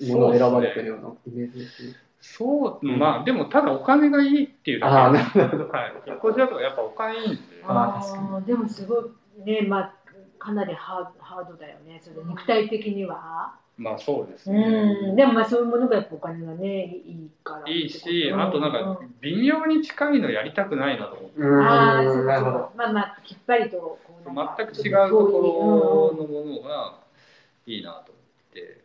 [0.00, 1.94] うものを選ばれてるようなイメージですね。
[2.20, 5.38] そうまあでもただお金がいいっていうああ、だけ。
[5.38, 5.70] でなるほど。
[5.70, 7.40] はい、引っ越しだとやっぱお金いいんで。
[7.62, 9.04] ああーでもすごい。
[9.44, 9.94] ねまあ
[10.44, 13.54] かなりハードハードだよねそれ肉体的には。
[13.76, 15.16] まあそうですうね、ん。
[15.16, 17.68] でもまあそういうものがやっぱお金がねいいから。
[17.72, 18.40] いいし、うん。
[18.40, 22.12] あとなんか微妙に近いのやりたくないなと思って、うああ、そー、う。
[22.12, 22.70] んそうなるほど。
[22.76, 26.98] まあまあ、きっぱりとこう全く違うところのものが
[27.66, 28.84] いいなと思って。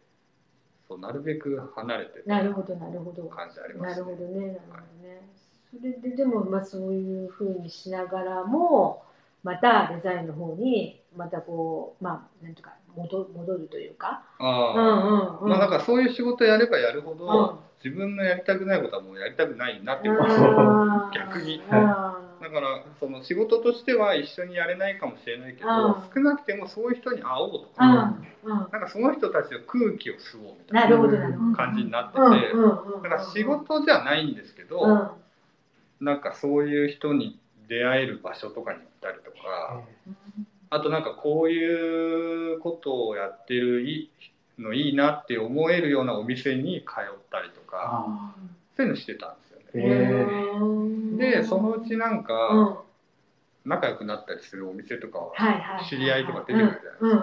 [0.87, 3.25] そうなるべく離れてなるほど、なるほど。
[3.25, 4.09] 感じありまなすね。
[4.09, 5.21] るほどね、なるほどね。
[5.69, 9.03] それででも、まあそういうふうにしながらも、
[9.43, 14.23] またデザインの方に、またこう、まあ、なんとか戻戻るというか。
[14.39, 14.73] うあ
[15.39, 15.49] うんうん。
[15.49, 20.17] まあなんかそういう仕事やればやるほど、うん自分のやりたくないことはもうやりたくないなっていう
[21.15, 28.57] 逆にあだからその仕事としては一緒にやれないかもしれないけど、うん少なくてもそういう人に会おうとーか、うんうん。
[28.57, 31.55] なんかその人たちの空気を吸おうみたないるほどうんなるほど。
[31.55, 32.19] 感じになってて。
[32.19, 36.05] だから仕事じゃないんですけど、うん。
[36.05, 39.83] なんかそういう人に出会える場所とかに行ったりとか、
[40.69, 44.09] あとなんかこういうことをやってるい
[44.57, 48.35] のいいなって思えるようなお店に通ったりとかあ
[48.75, 51.17] そういうのしてたんですよね。
[51.17, 52.23] でそのうちなんうん。
[52.23, 52.83] か
[53.65, 55.33] 仲良くなったりするお店とかは
[55.87, 57.17] 知り合いとか出てくるじゃないで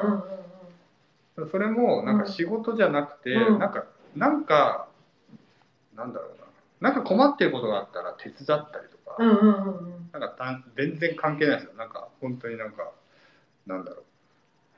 [1.36, 1.50] すか。
[1.50, 3.58] それもなんか仕事じゃなくて、うん。
[3.58, 4.88] なんかなんか
[5.94, 6.28] なんだろう
[6.80, 6.90] な。
[6.90, 10.10] なんか困ってることがあったら手伝ったりとか、うんうん。
[10.12, 11.74] なんかたん全然関係ないですよ。
[11.74, 12.92] なんか本当になんか
[13.66, 14.02] なんだろ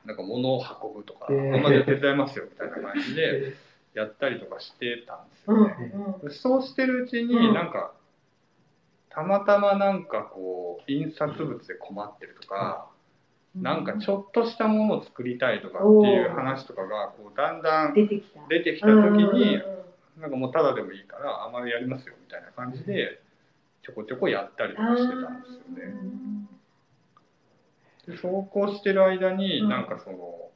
[0.05, 0.07] う。
[0.07, 1.55] なんか物を運ぶとか、えー。
[1.55, 3.53] あんまり手伝いますよみたいな感じで
[3.93, 5.91] やったりとかしてたんですうんよね。
[6.23, 7.53] うんそうしてるうちにうん。
[7.53, 7.93] なんか、
[9.09, 12.89] たまたまなんかこう印刷物で困ってるとか、
[13.55, 18.87] なんかちょっとしたものを作りたいとかっていう話とかがこうだんだん出てきた。
[18.87, 18.93] 時
[19.33, 19.61] に
[20.19, 23.21] なんかもうただでもいいからあまりやりますよみたいな感じで
[23.83, 26.49] ちょこちょこやったりとかしてたんですよね。
[28.09, 29.69] でそうこうしてる間にうん。
[29.69, 30.49] なんかその、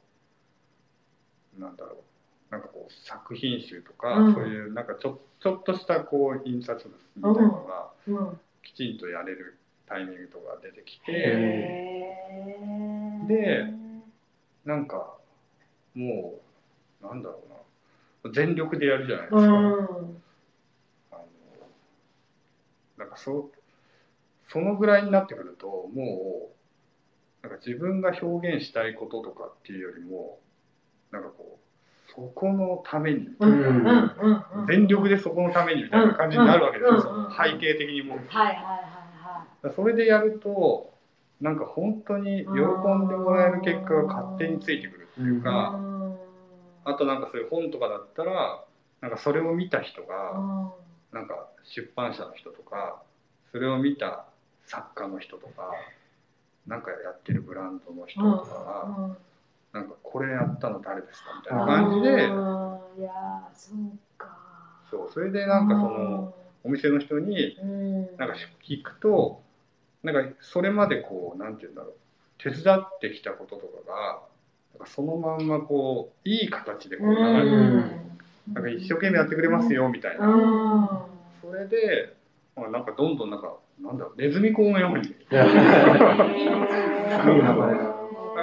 [1.58, 2.52] なんだろう。
[2.52, 4.34] なんかこう作品集とか、うん。
[4.34, 8.16] そういうなんかちょちょっとしたこう印刷物みたいなのがうん。
[8.16, 11.12] うんきちんとやれるタイミングとか出てきて
[13.28, 13.74] で
[14.64, 15.18] なんか
[15.94, 16.40] も
[17.02, 17.42] うなんだろ
[18.24, 18.32] うな。
[18.32, 19.42] 全力でやるじゃないですか。
[19.42, 19.52] うん。
[21.12, 21.22] あの
[22.96, 23.50] なんかそ
[24.48, 26.53] そのぐらいになってくるともう
[27.44, 30.38] なんか自分が表現したいこととかっていうよりも
[31.12, 34.66] なんかこうそこのためにうんうんうんうん。
[34.66, 38.14] 全力でそこのためにみたいな感じになるわけですよ、うんその背景的にも。
[38.14, 38.18] う。
[38.28, 38.62] はいはいは
[39.62, 40.94] いはそれでやると
[41.42, 46.16] なんか本当に喜んでもらえる結果が勝手についてくるっていういか、うん。
[46.84, 48.64] あとなんかそういう本とかだったら
[49.02, 50.72] なんかそれを見た人うがん。
[51.12, 53.02] なんか出版社の人とか
[53.52, 54.24] それを見た
[54.66, 55.74] 作家の人とか
[56.66, 59.16] なんかやってるブランドの人とかが、うん
[59.74, 64.38] なんかこれやったの誰ですかみたいな感じで、うんいやーそうか。
[64.88, 68.16] そうそれでなんかそのお店の人にうん。
[68.16, 69.42] なんか聞くと
[70.04, 71.94] なんかそれまでこうなんて言うんだろう
[72.38, 74.20] 手伝ってきたこととかが
[74.78, 78.04] なんかそのまんまこういい形でこう流れて
[78.52, 80.88] なんか一生懸命やってくれますよみたいな、うん。
[81.40, 82.14] それで、
[82.54, 85.44] まあ、なんかどんどんなんかなんだろうネズミ講のようにいや。
[85.44, 87.26] いいなん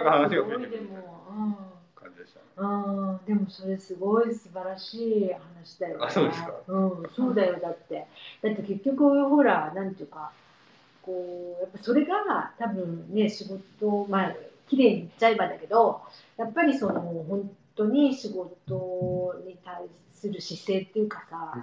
[0.04, 0.68] か話が増えて。
[0.68, 8.06] くるでも感じでもそれすごい素晴らしい話だよねあそうですかうんそうだよだって。
[8.42, 8.62] だって。
[8.64, 10.04] 結局ほらなんて。
[10.04, 10.32] いうか
[11.02, 14.36] こうやっぱそれが多分ね仕事まあ
[14.70, 16.02] 綺麗に言っちゃえばだけど
[16.38, 21.56] やっぱりその本当に仕事に対する姿勢っていうかさ、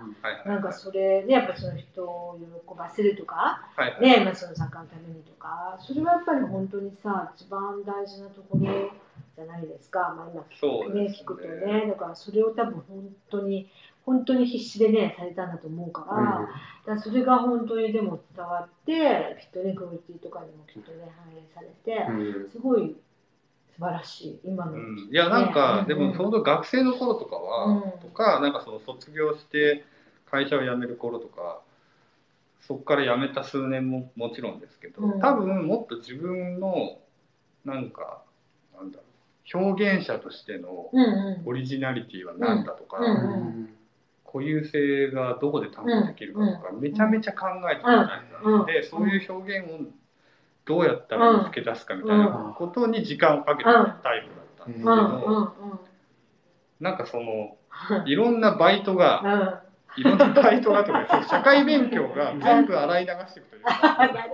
[0.44, 3.62] なんかそれねやっぱその人を喜ばせるとか
[4.00, 8.90] ねまあ、その作家のためにとかそれはやっぱり本当にさ一番大事なところ
[9.36, 11.02] じゃないですか、まあ、今そうですね。
[11.04, 11.86] ね聞くとね。
[11.86, 13.70] だからそれを多分本当に
[14.04, 16.06] 本当に必死でねされたんだと思うか
[16.86, 22.96] ら,、だそれが本当にでも伝わってきっとねクオリティとかにもきっとね反映されて、すごい
[23.78, 24.40] 素晴らしい。
[24.44, 25.94] 今の、うん、いやなんか、ね。
[25.94, 27.80] でも本当学生の頃とかは、うん。
[28.00, 29.84] とかなんかその卒業して
[30.30, 31.60] 会社を辞める頃とか
[32.60, 35.20] そこから辞めた数年ももちろんですけど、うん。
[35.20, 36.98] 多分もっと自分の
[37.64, 38.22] なんか
[38.76, 39.04] なんだろ
[39.54, 40.90] う表現者としての
[41.46, 43.74] オリジナリティは何だとか、うん
[44.30, 49.78] 固有性がどこで担保できるかとか、めちゃめちゃ考えてたじゃないですか、うんでそういう表現を
[50.68, 55.54] どうやったら見つけ出すかみたいなことに時間をかけてたタイプだったんですけど、
[56.80, 57.56] なんかその
[58.06, 58.14] い。
[58.14, 59.68] ろんなバイトがうん。
[60.00, 64.26] いろんなバイトがとか 社会勉強が全部洗い流していくという あか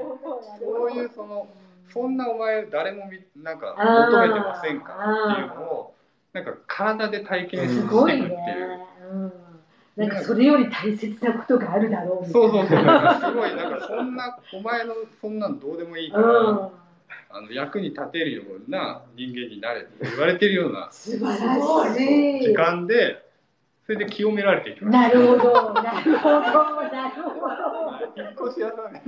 [0.61, 1.49] そういうその
[1.89, 3.75] そんなお前誰もみなんか
[4.11, 5.95] 求めてませんからっていうのを
[6.33, 8.84] なんか体で体験していすくっていう。
[9.97, 12.49] なんかそれより大切なことがあるだろうみたいな。
[12.49, 16.71] そうそうそう、なんかすごい、なんかそんな、お前のそんなんどうでもいいから、うん。
[17.31, 22.43] あの役に立てるような人間になれって言われてるような素晴らしい。
[22.43, 23.25] 時間で、
[23.87, 25.03] それで清められていきました。
[25.03, 25.75] なるほど。
[25.75, 26.41] なるほど。
[26.41, 28.23] なるほど。
[28.23, 28.95] 引っ越し屋さん。
[28.95, 29.01] に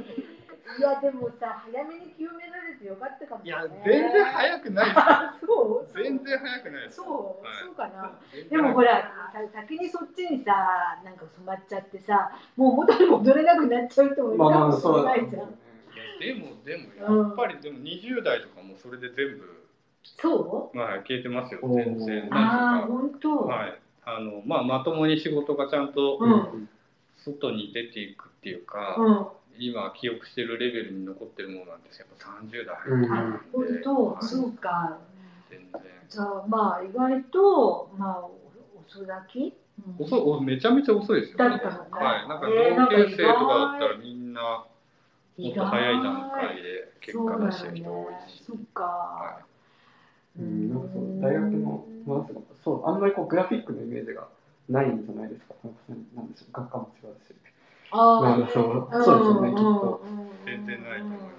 [0.78, 3.48] いやでもさ早めに清められてよかったかもね。
[3.48, 4.86] いや全然早くない。
[5.46, 5.88] そう？
[5.94, 7.02] 全然早くないそ
[7.42, 7.64] う、はい。
[7.64, 8.18] そうかな。
[8.50, 19.64] でもほらさ先にそっちにさなんか染まっちゃってさもう元に戻れなくなっちゃう人もいるまあまあかもしそうだねれないじゃん、いやでもでもやっぱりでも20代とかもそれで全部
[20.02, 20.76] そう？
[20.76, 21.60] まあ消えてますよ。
[21.62, 22.28] 全然。
[22.34, 23.78] ああ本当、はい。
[24.04, 26.68] あのまあまともに仕事がちゃんとうん。
[27.18, 29.26] 外に出ていくっていうか、うん
[29.58, 31.98] 今記憶してるレベルに残ってるものなんです。
[32.00, 33.78] やっぱ30代うん入あ本ってるん。
[33.78, 34.24] で、当、はい。
[34.24, 34.98] そうか。
[35.50, 35.82] 全然。
[36.08, 38.32] じゃあまあ意外とまあお
[38.86, 39.54] 遅咲き、
[39.98, 40.04] うん。
[40.04, 42.52] 遅いおめちゃめちゃ遅いですよ、だったのかはい、なんか同
[43.08, 44.64] 級生とかだったらみんな
[45.38, 49.38] もっと早い段階意で結果出してる人多いし、そっか、は
[50.38, 52.26] うん、なんかそう大学の、まあ、
[52.64, 54.28] そうあんまりこうグラフィックのイメージが
[54.68, 55.54] ないんじゃないですか？
[56.14, 56.52] なんでしょう？
[56.52, 57.34] 学科も違うし。
[57.34, 57.55] あ
[57.92, 60.02] なんかそうそうですよねきっと
[60.44, 61.22] 全然ないと思います。
[61.22, 61.36] ね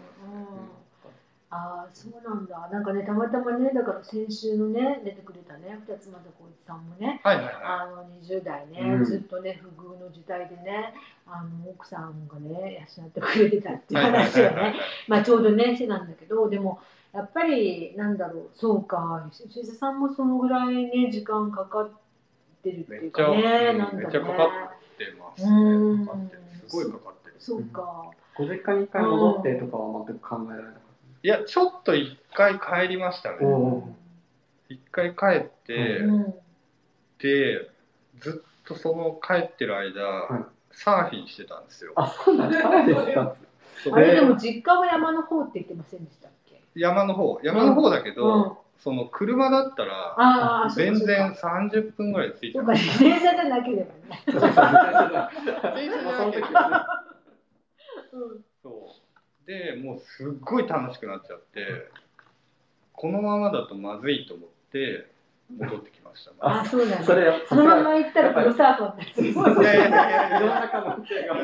[1.49, 2.69] ああそうなんだ。
[2.69, 7.53] なんかねたまたまねだから先週のね出てくれたね二つまた浩一さんもねはいはいはい。
[7.63, 9.05] あの20代ね、うん。
[9.05, 10.93] ずっとね不遇の時代でね
[11.25, 14.71] あの奥さんがね養ってくれてたっていうはいはい話をはいはい。
[14.73, 16.79] ねまあちょうどねしてたんだけどでも
[17.13, 21.89] やっぱりなんだろうそうか石井さんもそのぐらいね時間かかっ
[22.61, 24.03] てるっていうかめっちゃねうんなんだね。
[24.03, 26.05] めっちゃかかってますねうん。
[26.05, 26.36] かかって
[26.75, 27.35] ごいかかってる。
[27.39, 30.81] そうか、ご実家に一回戻ってとかは全く考えられなかっ
[31.23, 33.37] いやちょっと一回帰りましたね。
[34.69, 36.33] 一回帰って、うん。
[37.19, 37.69] で
[38.19, 39.93] ずっとその帰ってる間、い。
[40.71, 41.93] サーフィンしてたんですよ。
[41.95, 42.63] たあそうなんです
[43.13, 43.35] か
[43.83, 43.93] そう。
[43.93, 46.61] あれでも実家は山の方って言ってませんでしたっけ？
[46.75, 47.39] 山の方。
[47.43, 52.65] 山の方だけど、うんその車だったらああ全然そう30分ぐらいで着いちそう。
[52.65, 56.51] かゃう自転車じゃなければね、 そうそうそう電車じゃなけない
[58.13, 58.45] うん。
[58.63, 59.47] そう。
[59.47, 61.89] でもうすっごい楽しくなっちゃって
[62.91, 65.07] このままだとまずいと思って
[65.57, 67.03] 戻ってきました、ああそうなんだ。
[67.05, 69.29] それそのまま行ったらプロサーファーになってる。
[69.29, 69.41] いろ
[70.47, 71.35] んな可能性が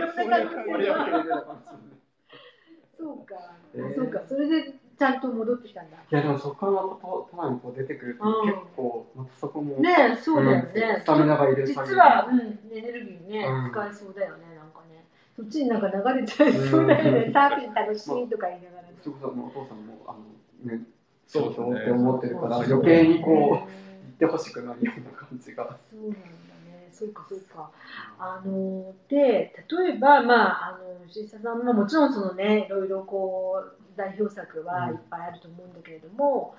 [2.98, 3.36] そうか、
[3.76, 4.22] えーそうか。
[4.28, 5.98] それでちゃんと戻ってきたんだ。
[5.98, 8.46] いやでもそこからまた都都内にこう出てくるとうん。
[8.46, 12.40] 結構またそこもねえそうだようんね、スタミナがいる実は、うん、
[12.72, 13.72] エネルギーね、うん。
[13.72, 15.06] 使えそうだよねなんかね。
[15.36, 17.34] そっちになんか流れちゃいそうだよね、うん。
[17.34, 18.84] サーフィン楽しいとか言いながら。
[18.84, 20.84] ねそれこそもうお父さんもあのね
[21.28, 21.82] そうですね。
[21.82, 25.78] って思ってるからそうそう余計にこううん行ってほしくないような感じが。
[25.90, 26.90] そうなんだね。
[26.92, 27.72] そうかそうか。
[28.20, 36.56] あので例えばまああの石井さんももちろんそのねいろいろこう代表作はいっぱいあると思うんだけれども、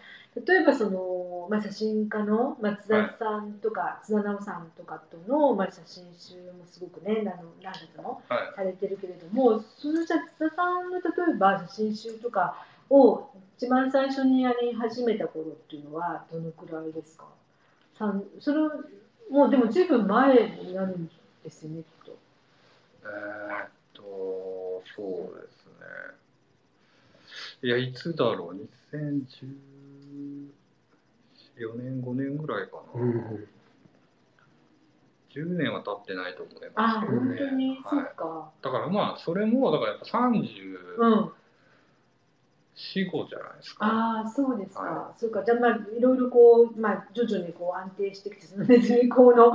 [0.47, 8.55] 例えばそのまあ写真家の松田さんとか津田直さんとかとのまあ写真集もすごくねあの何冊もはい。
[8.57, 17.27] されてるけれども、そのじゃあ津田さんの例えば写真集とかを一番最初にやり始めた頃っていうのはどのくらいですか？
[18.41, 18.71] それは
[19.31, 21.09] もうでもずいぶん前になるん
[21.43, 22.17] ですよねきっと。
[23.05, 26.15] えーっとそうですね
[27.63, 28.57] いやいつだろう。
[28.95, 30.49] 2014
[31.77, 33.49] 年5年ぐらいかな、うん
[35.35, 37.07] 10年は経ってないと思いあます。
[37.09, 38.05] けどね本当に、そはい。
[38.07, 38.53] っか。
[38.63, 41.33] だからまあそれもだからやっぱ34、うん。
[42.77, 43.85] 5じゃないですか。
[43.87, 44.83] ああそうですか。
[44.83, 45.43] はそうか。
[45.45, 49.51] じゃあまあいろいろこうまあ徐々にこう安定してきてそのネズミ講の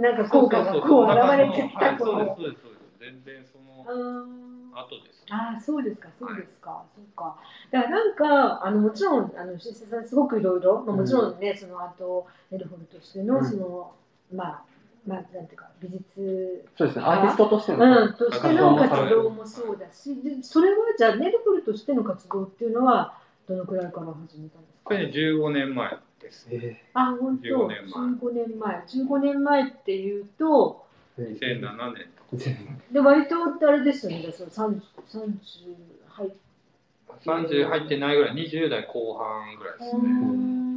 [0.00, 2.36] なんか効果がこう現れてきたはい、そうです頃。
[2.36, 2.82] そうですそうです。
[2.98, 7.36] 全然そのうん後ですああそうですかそうですか、そうか。
[7.70, 13.44] だからなんかあのもちろんあの石井さんすごくいろいろまあもちろんね、その後ネルホルとしてのうん。
[13.44, 13.92] その、
[14.34, 14.62] まあ
[15.06, 17.04] まあなんていうか美術そうですね。
[17.04, 23.16] アーティストとしてのうん、としての活動もそうだし、でそれはじゃあネルフルとしての活動っていうのは
[23.48, 24.84] どのくらいから始めたんですか？
[24.84, 27.44] これ15年前ですえあ、本当。
[27.48, 28.02] 15年前。
[28.10, 28.84] 15年前。
[28.86, 32.06] 15年前っていうと、ー2007年
[32.92, 34.30] で割とあれですよね。
[34.32, 35.24] その30 30
[36.08, 36.30] 入っ
[37.24, 40.26] 30入ってないぐらい20代後半ぐらいですね、う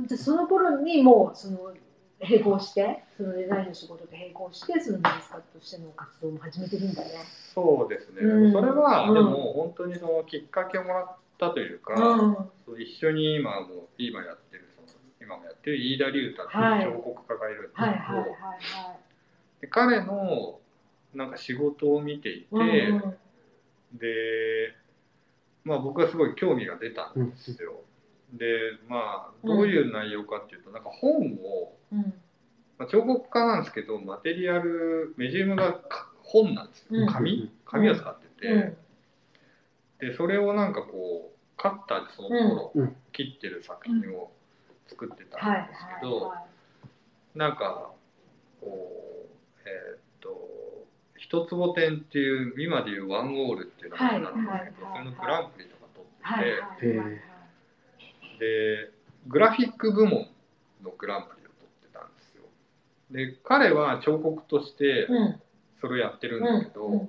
[0.03, 0.05] ん。
[0.07, 1.73] じゃあその頃にもうその
[2.21, 7.09] 並行して、そのデザインの仕事と並行して、そのミニスカとしての活動も始めてるんだね。
[7.53, 8.51] そうですね、うん。
[8.51, 9.13] それは、うん。
[9.13, 12.35] でも本当にそのきっかけをもらったというか、うん。
[12.65, 14.87] そう一緒に今も今やってるその
[15.21, 19.61] 今もやってる飯田龍太ってはいいう彫刻家がいるんですけど、はいはいはい。
[19.61, 20.59] で彼の
[21.13, 22.47] なんか仕事を見ていて、
[23.93, 24.73] で、
[25.63, 27.81] まあ、僕はすごい興味が出たんですよ。
[28.33, 28.47] で
[28.89, 32.13] まあどういう内容かっていうと、なんか本を、うん。
[32.79, 36.87] まあ、彫刻家なんですけどマテリアルメジウムがか本なんですよ。
[36.91, 37.07] うん。
[37.07, 37.51] 紙？
[37.65, 38.47] 紙を使ってて、
[40.01, 40.09] うん。
[40.09, 42.73] でそれをなんかこうカッターでその頃、
[43.11, 44.31] 切ってる作品を
[44.87, 46.35] 作ってたはいんですけど、は
[47.35, 47.37] い。
[47.37, 47.91] なんか
[48.59, 50.29] こうえーっと
[51.33, 56.93] 一坪展っていう今でいうワンオールっていうのがあるんですけど、それのグランプリとか取ってて、
[58.37, 58.91] で
[59.27, 60.27] グラフィック部門
[60.83, 62.43] のグランプリを取ってたんですよ。
[63.09, 65.41] で彼は彫刻としてうん
[65.81, 67.07] それをやってるんだけど、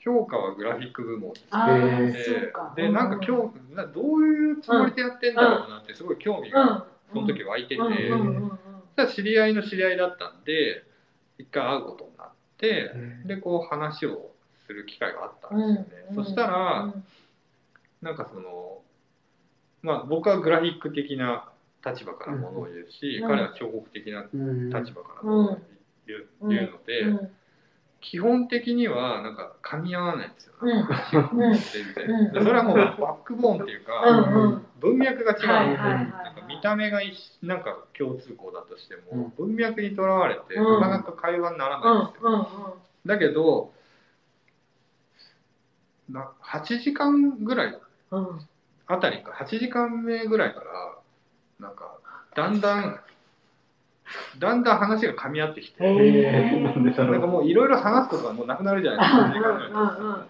[0.00, 2.74] 評価はグラフィック部門ですあーへーそうか。
[2.76, 7.82] でなんか今日などういうつもりでやってんだろうなってすごい興味がその時湧いてて、
[9.14, 10.82] 知り合いの知り合いだったんで
[11.38, 12.32] 一回会うことになって。
[12.32, 14.30] うんでこう話を
[14.66, 16.24] する機会があったんですよね、うん。
[16.24, 17.04] そしたら、うん
[18.02, 18.82] なんかその
[19.82, 21.48] まあ僕はグラフィック的な
[21.84, 23.28] 立場からものを言うし、うん。
[23.28, 25.58] 彼は彫刻的なうん立場からものを
[26.06, 27.30] 言う,、ので、うん
[28.00, 30.70] 基本的にはなんか噛み合わないんですよ、うん。
[31.52, 32.32] 全然、うん。
[32.32, 34.66] でそれはもうバックボーンっていうか、うんうん。
[34.80, 35.38] 文脈が違う。
[35.38, 36.06] ので、はいはいはい。
[36.06, 39.32] なんか見た目が一緒なんか共通項だとしても、うん。
[39.36, 40.80] 文脈にとらわれて、うん。
[40.80, 42.46] なかなか会話にならうないんですよ、んうん
[43.06, 43.72] だけど
[46.10, 47.78] な8時間ぐらい
[48.10, 48.40] うん。
[48.86, 50.98] あたりか8時間目ぐらいから
[51.58, 51.98] なんか
[52.34, 53.00] だんだん
[54.38, 59.18] だんだん話が噛み合ってきて、なんかもういろいろ話すことがもうなくなるじゃないですか。
[59.18, 60.24] 8時間ぐらいうんうんうん。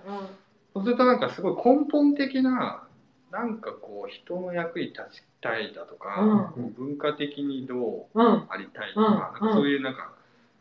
[0.74, 2.82] そうするとなんかすごい根本的な
[3.30, 6.72] なんかこう人の役に立ちたいだとか、うん。
[6.74, 9.48] 文化的にどううんありたいとか,、うん。
[9.48, 10.12] かそういうなんか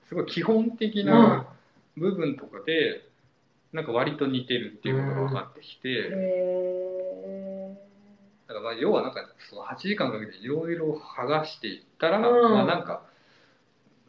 [0.10, 1.46] すごい基本的な
[1.98, 3.06] 部分とかで
[3.72, 7.78] なんか割と似てるっていうことが分かってきて、へ
[8.48, 12.54] だからまあ要はなんかその8時間かけていろいろ剥がしていったら、うん。
[12.54, 13.04] まあなんか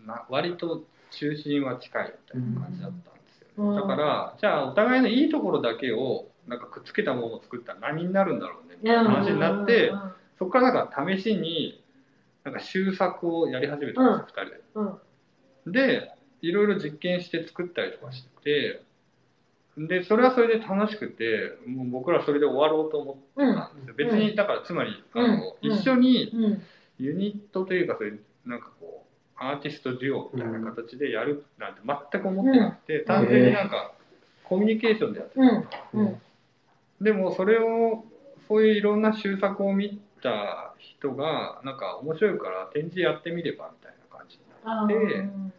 [0.06, 3.76] な割と中心は近いみたいな感じだったんですよね、うん。
[3.76, 10.12] だからじゃあお互いのいいところだけをなんかくっつけたものを作ったら何になるんだろうねみたいな話になって、うん。
[10.38, 11.82] そこからなんか試しに
[12.44, 14.60] なんか修作をやり始めたんですよ、2人で。
[15.66, 15.72] うん。
[15.72, 16.12] で
[16.42, 18.82] いろいろ実験して作ったりとかして
[19.78, 25.72] でそれはそれで楽しくてもう僕らそれで終わろうと思ってたんですよ、別にだからつまりあの、うん。
[25.72, 26.62] 一緒にうん。
[26.98, 29.06] ユニットというかそういうなんかこう
[29.38, 33.92] アーティストデュオみたいな形でやるなんて全く思ってなくて、単純になんか
[34.44, 35.98] コミュニケーションでやってた。
[35.98, 36.20] ん。
[37.02, 38.04] でもそれを
[38.48, 44.94] そういういろんな修作を見た人がなんか面白いから展示やってみればみたいな感じになあって。
[44.94, 45.50] ー。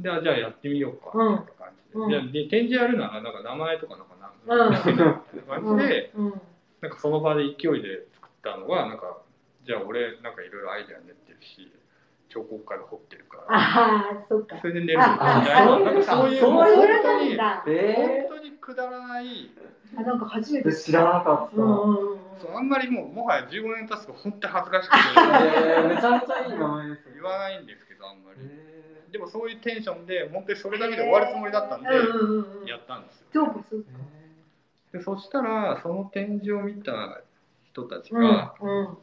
[0.00, 1.10] であじゃあやってみようか。
[1.14, 1.32] うん。
[1.32, 1.59] みたいな
[1.94, 2.10] うん。
[2.10, 4.14] いやで展示やるならなんか名前とかなんか
[4.46, 4.58] うん。
[4.72, 5.06] なんかみたい
[5.60, 6.40] な感じで、うん。
[6.80, 9.18] なんかその場で勢いで作ったのがなんか
[9.66, 11.70] じゃあ俺なんかいろいろアイデア練ってるし
[12.30, 13.44] 彫刻家で彫ってるから。
[13.48, 14.56] ああそっか。
[14.60, 14.98] それで寝る。
[14.98, 19.50] みたいなああなんかそういうそうもう本いう当に本当にくだらない
[19.96, 20.68] あなんか初めて。
[20.68, 21.60] ー、知らなかった。
[21.60, 22.20] うんうんうん。
[22.40, 24.98] そうあんまりもうもはや15年経つと本当に恥ずかしくて。
[24.98, 27.12] えー、めちゃめちゃいい名前ですね。
[27.14, 28.38] 言わないんですけどあんまり。
[28.40, 28.69] え
[29.12, 31.88] でもそういうテンションで本当にそれだけで終わるつもりだったんで
[32.68, 33.64] やったんですよ。
[34.92, 37.20] でそしたらその展示を見た
[37.70, 38.96] 人たちうんが、うんうん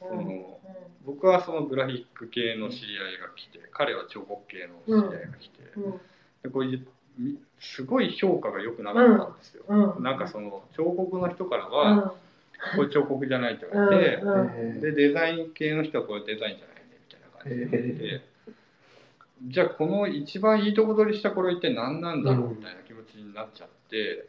[0.00, 0.58] その
[1.04, 5.92] 僕はそのグラフィック系の知り合いが来て彼は彫刻系の知り合いが来て、うんうん。
[6.42, 6.86] でこういう
[7.18, 12.12] みすごい評価が良くなかったんですよ、うんなんかその彫刻の人からうは、ん。
[12.76, 18.20] これ彫刻じゃないって言われて、うんうんーでデザイン系の人はこれデザインじゃないねみたいな感じで
[19.44, 24.28] じゃあこの一番いいとこ取りしたこれ一体何なんだろうみたいな気持ちになっちゃって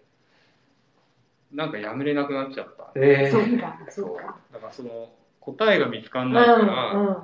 [1.54, 2.92] なんかやめれなくなっちゃった。
[2.96, 4.38] えー、そうかそそううか。
[4.54, 7.18] だからその答えが見つかんうんないから、うん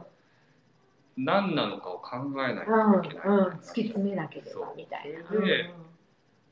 [1.18, 5.46] 何なのかを考えないうんといけない、うん突き詰めなければみたいな。
[5.46, 5.68] でう。
[5.70, 5.86] ん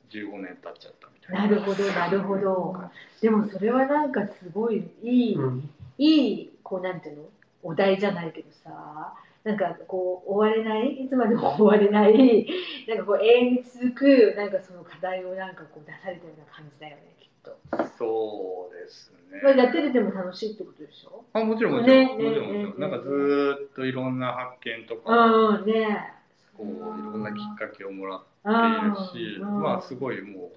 [0.10, 1.42] 15年経っちゃったみたいな。
[1.48, 2.76] なるほどなるほど。
[3.22, 5.70] でもそれはなんかすごいいい、うん。
[5.98, 7.24] いいこうなんていうの？
[7.64, 9.14] お題じゃないけどさ
[9.44, 11.04] なんかこう終われない？
[11.04, 12.48] いつまでも終われない？
[12.88, 17.58] なんかこう永遠に続くなんかその課題をなんかこう出されたような感じだよねきっと、
[17.98, 19.42] そうですね。
[19.44, 21.26] まあ、やっててでも楽しいってことでしょ？
[21.34, 26.14] あもちろんもちろん、ねもちろんもちろん、ねなんかずーっといろんな発見とか、うんね。
[26.56, 30.52] こういろんなきっかけをもらってうんいるし、うんまあすごいも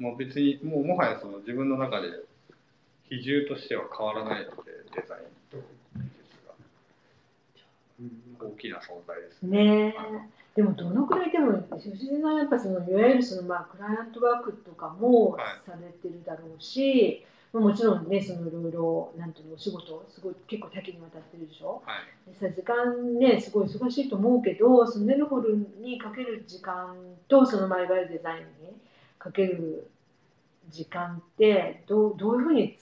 [0.00, 2.08] うもう別にもうもはやその自分の中で
[3.08, 5.22] 比重としては変わらないのでデザイン
[8.40, 9.60] 大きな存在ですね。
[9.92, 9.94] ね
[10.54, 15.42] でもどのくらいでも吉田さんはやっぱそのいわゆるそのまあクライアントワークとかもはい。
[15.66, 21.82] されてるだろうし、もちろんねそのいろいろなんていうのお仕事すごい結構多岐にわたってるでしょ。
[21.84, 21.92] は
[22.28, 22.30] い。
[22.32, 26.94] でさ時間ねすごい忙しいと思うけどそのネルホルにかける時間
[27.28, 28.78] とそのまあいわゆるデザインに
[29.18, 29.88] かける
[30.70, 32.76] 時間ってどうどういうふうに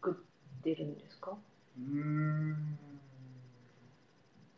[0.00, 1.32] 作ってるんですか？
[1.78, 2.78] うーん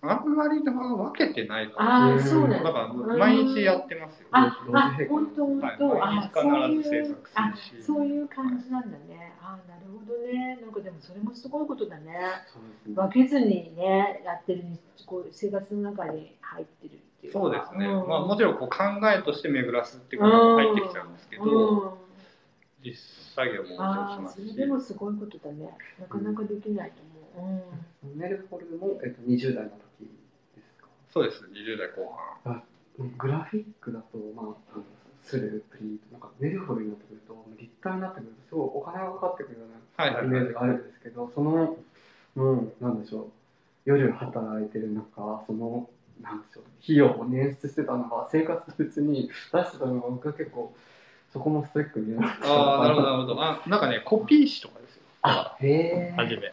[0.04, 2.56] あんまり分けてないかああうんそうなんだ。
[2.64, 4.26] だから毎日やってますよ。
[4.32, 7.86] ああ本当本はい当、毎日あそうい必ず制う作あするし。
[7.86, 9.32] そういう感じなんだね。
[9.40, 10.58] あなるほどね。
[10.60, 12.18] なんかでもそれもすごいことだね。
[12.52, 12.94] そうですね。
[12.96, 14.76] 分けずにねやってるに
[15.06, 17.38] こう生活の中に入ってるっていうか。
[17.38, 17.86] そうですね。
[17.86, 18.08] ん。
[18.08, 18.78] まあもちろんこう考
[19.08, 21.90] えとして巡らすっていうことも入ってきちゃうんですけど、うん。
[22.82, 22.96] 実
[23.36, 23.78] 作業ももちろんし。
[23.78, 24.52] ああそれ。
[24.52, 25.78] でもすごいことだね。
[26.00, 26.96] なかなかできないと
[27.38, 28.18] 思う、うん。
[28.18, 29.70] ネルホルも、えっと、20代の
[31.12, 31.44] そうです。
[31.44, 32.62] 20代後半。
[33.18, 34.84] グラフィックだと、まあ、あの
[35.22, 41.76] するプリントなんかネルホルになってくると立体になってくるとすごいお金がかかってくるようなイメージがあるんですけど、その
[42.34, 43.30] もうなんでしょう
[43.84, 45.88] 夜働いてる中その
[46.22, 50.74] なんでしょう費用を捻出してたのが生活別に出してたのが僕は結構
[51.32, 53.42] そこもストイックにやってたああ、なるほど、なるほど。
[53.42, 55.02] あ、なんかね、コピー紙とかですよ。
[55.22, 56.52] あへえはじめ。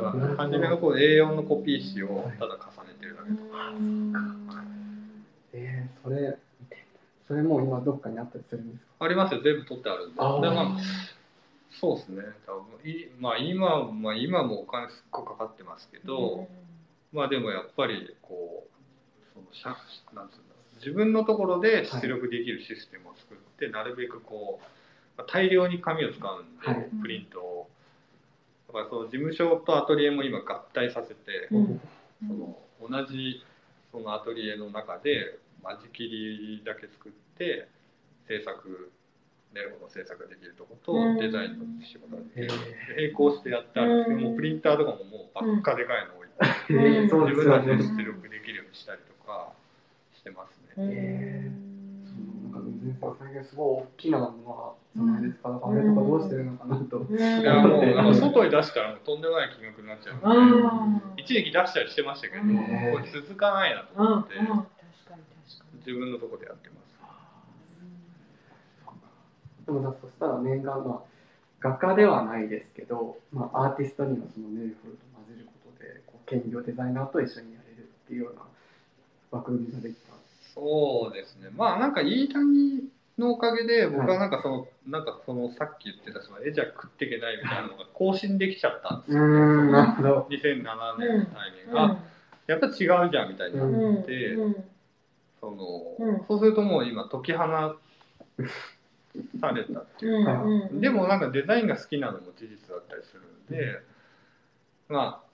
[0.00, 3.72] だから、なるほどはじめのこう A4 のコピー紙をただ重ねてるだけとか。
[5.52, 6.38] えー、それ
[7.26, 9.04] それもう今どっかにあったりするんですか？
[9.04, 10.14] ありますよ、全部取ってあるんで。
[10.14, 10.76] でまあ、
[11.80, 12.22] そうですね。
[12.46, 16.46] 多分いまあ、今、まあ、今もお金すっごいかかってますけど、
[17.12, 19.70] まあでもやっぱりこうその社
[20.14, 24.64] なんつうんだろう自分のところで出力できるシステムを作って、なるべくこう
[25.18, 26.88] まあ大量に紙を使うんで、はい。
[27.02, 27.68] プリントを。
[27.68, 27.75] だ
[28.76, 31.80] からその事務所とアトリエも今合体させて、うん。
[32.26, 33.42] その同じ
[33.92, 37.68] そのアトリエの中で間仕切りだけ作って
[38.28, 38.92] 制作
[39.54, 41.18] ネルホの制作ができるとこと、うん。
[41.18, 42.48] デザインの仕事ができる、
[42.98, 44.24] へ並行してやってあるんですけど、うん。
[44.24, 46.28] もうプリンターとかももうばっかでかいの置い。
[46.28, 47.66] て、えー、そう自ですよね。
[47.66, 49.52] 分たちで出力できるようにしたりとか
[50.14, 51.65] してますね。
[53.02, 53.08] うん。
[53.08, 57.18] えそう最近すごい大きなものじゃないですか、だからあれとかどうしてるのかなと、うん。
[57.18, 60.16] いやもうなんか外に出したらもうとんでもない金額になっちゃう。
[60.16, 62.42] ので、一時期出したりしてましたけど、
[63.12, 64.12] 続かないなとうんうん。
[64.12, 65.78] 思って、確かに確かに。
[65.86, 66.86] 自分のとこでやってます。
[69.66, 71.16] でもさそしたら念願まあ
[71.58, 78.42] 画家ではないですけど、まあ、アーティストにはそのネルフルと混ぜることでこう兼業デザイナーと一緒にやれるっていうような
[79.32, 80.14] 枠組みができた
[80.56, 81.50] そうですね。
[81.54, 82.88] まあなんか飯谷
[83.18, 90.26] のおかげで僕はなんかその、なんかそのさっき言ってたその絵じゃ食っていけないみたいなのが更新できちゃったんですよ、んなるほど。
[90.30, 91.98] 2007年のタイミング、あ
[92.46, 94.64] やっぱ違うじゃんみたいになうんって、うん。
[95.40, 96.24] そのうん。
[96.26, 97.44] そうするともう今解き放
[99.40, 100.80] されたっていうか、うん。
[100.80, 103.80] でもなんかデザインが好きなのも事実だったりするんで、
[104.88, 105.25] まあ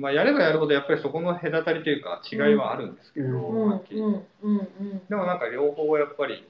[0.00, 3.70] まあやればやるほどやっぱりそこの隔たりというか違いはあるんですけど、うん。
[3.70, 6.46] はっきりうんうんうんでもなんか両方やっぱり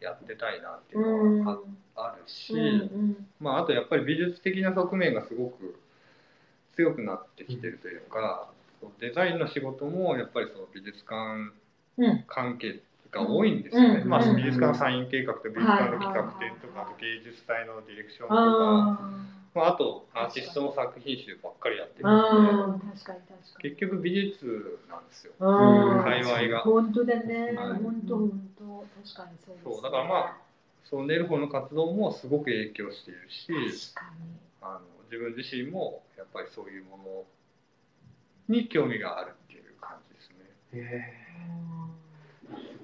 [0.00, 1.58] やってたいなっていうのは
[1.96, 5.80] あ,、あるし、うんまあ、あとやっぱり美術的な側面がすごく
[6.76, 8.50] 強くなってきてるというか、
[9.00, 11.50] デザインの仕事もやっぱりその美術館
[11.98, 12.24] うん。
[12.28, 22.84] 関係が多いんですよね、まあ、美術館のサイン計画と美術館の企画展とか、はいあと芸術祭のディレクションとか、あまあ、あとアーティストの作品集ばっかりやってーるあんで。
[22.84, 23.70] ー確かに確かに。
[23.70, 25.32] 結局美術なんですよ。
[25.40, 26.60] 界隈が。
[26.60, 27.52] 本当だね。
[27.56, 27.82] はい。
[27.82, 28.86] 本当本当。
[29.02, 29.72] 確かにそうですね。
[29.72, 30.36] そうだからまあ
[30.84, 33.46] そのネルホの活動もすごく影響しているし
[33.94, 34.26] 確かに。
[34.60, 34.80] あの
[35.10, 36.98] 自分自身もやっぱりそういうも
[38.48, 40.36] のに興味があるっていう感じですね。
[40.72, 42.05] へうん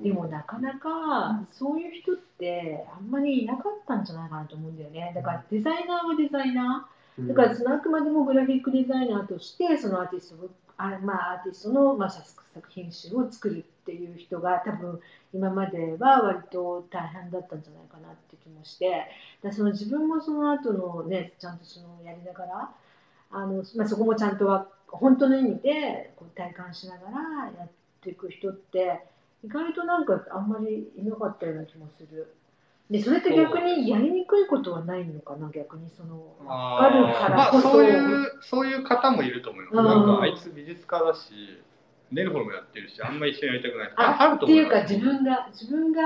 [0.02, 5.12] でもなかなかそういう人ってあんまりいなかったんじゃないかなと思うんだよね。
[5.14, 7.28] だからデザイナーはデザイナー。
[7.28, 15.00] だからそのあくまでもグラフィックデザイナーとしてそのアーティストをあ、まあ、アーティストの、まあ、作作品集を作るっていう人が多分
[15.32, 18.88] 今までは割と大変だったんじゃないかなって気もして。
[18.88, 19.08] だか
[19.44, 22.70] らその自分もその後のねちゃんとそのやりながら
[23.30, 27.68] あの、まあ、そこもちゃんとは本当の意味でこう体感しながらやっ
[28.02, 29.04] ていく人って
[29.44, 32.34] 意外となんかあんまりいなかったような気もする。
[32.90, 35.48] でそれって逆にやりにくいことはないのかな？
[35.50, 39.76] 逆にその分かるからまあこそ、そういうそういう方もいると思います。
[39.78, 39.84] うん。
[39.84, 41.32] なんかあいつ美術家だし
[42.10, 44.02] ネルホルもやってるしあんまり一緒にやりたくないとか。
[44.02, 44.82] ああるとっていうか。
[44.82, 46.02] 自分が自分が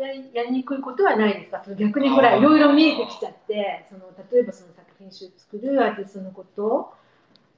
[0.00, 1.62] やりやりにくいことはないですか？
[1.62, 6.94] その逆にほらいろいろ見えてきちゃってその例えばその作品集作るアーティストのこと。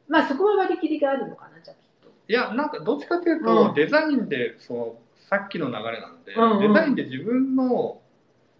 [0.08, 2.10] まあそこは割り切りがあるのかなじゃあきっと。
[2.26, 3.74] いやなんかどっちかというと、うん。
[3.74, 4.94] デザインでその
[5.32, 6.74] さっきの流れなんで、うんうん。
[6.74, 8.02] デザインで自分の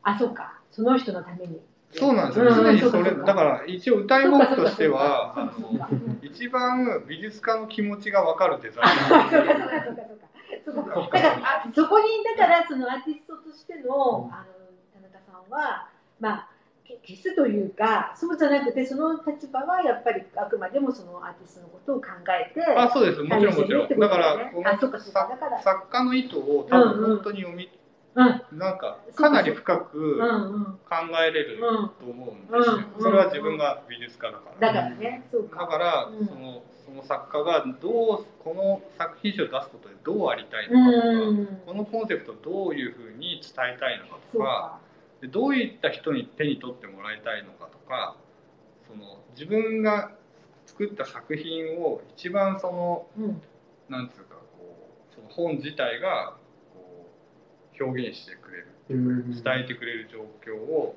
[0.03, 0.59] あそうか。
[0.71, 1.61] その人のために。
[1.91, 5.53] そうなんですよ、うん常にそれだから一応歌い文句としてはあの
[6.23, 8.89] 一番美術家の気持ちが分かるデザイン。
[10.65, 14.53] だからあそこにだからそのアーティストとしてのあの
[14.95, 16.49] 田中さんはまあ
[17.07, 23.23] 消すというかそうじゃなくてその立場はやっぱりあくまでもそのアーティストのことを考えてあそうです。
[23.23, 23.89] もちろんもちろん。
[23.89, 25.29] だからこあそうかそうか。
[25.31, 25.59] だから。
[25.59, 27.69] の作家の意図を多分本当に読み、
[28.15, 28.59] うん。
[28.59, 30.65] なんかかなり深くうんうん。
[30.65, 35.27] 考えれると思うんですよ、うんそれは自分が美術家だから、だからね。
[35.31, 36.27] そうだかから、うん。
[36.27, 44.79] そのその作家がどうこの作品集を出すことでどうありたいのかとか、うんこのコンセプトをどういうふうに伝えたいのかとか
[45.23, 48.17] でどういった人に手に取ってもらいたいのかとか
[48.87, 50.11] その自分が
[50.67, 53.43] 作った作品を一番そのうん。
[53.89, 56.37] なんつうかこうその本自体が
[56.73, 57.11] こ
[57.79, 60.97] う表現してくれるうん伝えてくれる状況を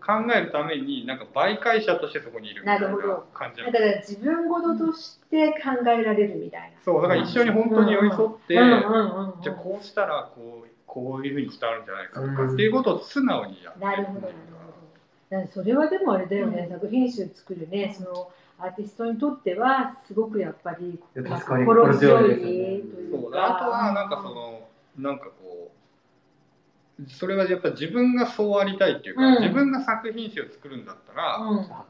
[0.00, 2.88] 考えるためになんか媒介者としてそこにいるみたいな
[3.34, 6.78] 感じだから自分事として考えられるみたいな。
[6.82, 12.54] そうだから一緒に本当に寄り添って、じゃあこうしたらこうこういうふうに伝わるんじゃないかとか、うん。
[12.54, 14.34] っていうことを素直にやってなるほどなる
[15.30, 15.46] ほど。
[15.52, 17.94] それはでもあれだよね、うん作品集作るね。
[17.96, 23.28] そのアーティストにとってはすごくやっぱり心強いう。
[23.34, 24.68] あとはなんかその
[24.98, 25.70] なんかこ
[27.00, 29.42] うそれはやっぱ自分がそうありたいっていうか、うん。
[29.42, 31.60] 自分が作品集を作るんだったら、うん。
[31.60, 31.84] あ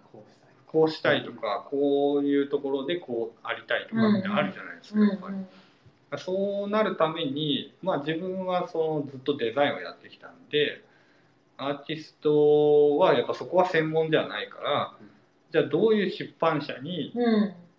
[0.67, 5.35] こうしたいとかこういうところでこうありたいとかってあるじゃないですか、うんやっぱり。
[6.17, 10.83] そうなるために、まあ、自分はそのずっとデザインをやってきたんで
[11.59, 15.09] アーティストはやっぱそこは専門ではないから、うん
[15.51, 17.11] じゃあどういう出版社に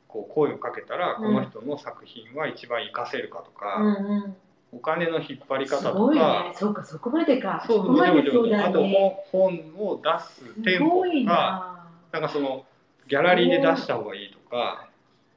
[0.08, 4.36] こう声をかけたらうんこの人の作品は一番活かせるかとか、うんうん
[4.72, 6.54] お金の引っ張り方とすごいねか。
[6.54, 7.64] そうかそこまでか。
[7.66, 9.26] そうこまでもちろんもちろんあとそうだね。
[9.32, 11.90] 本を出す店舗とかな。
[12.12, 12.66] なんかその
[13.08, 14.89] ギャラリーで出した方がいいとか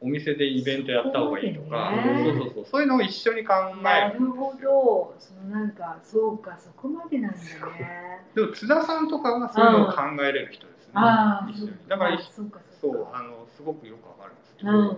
[0.03, 5.15] お店でイベントやった方がいいとかねそうそうそうそういうのを一緒に考なえるるほど。
[5.19, 8.21] そのなんかそうかそこまでなんだね。
[8.35, 10.93] でも津田さんとかはそういうのを考えれる人ですね。
[10.95, 13.11] ああ、一緒にだから一そうかそそううか。
[13.19, 14.95] あのすごくよくわかるんですけど、うんうんうん。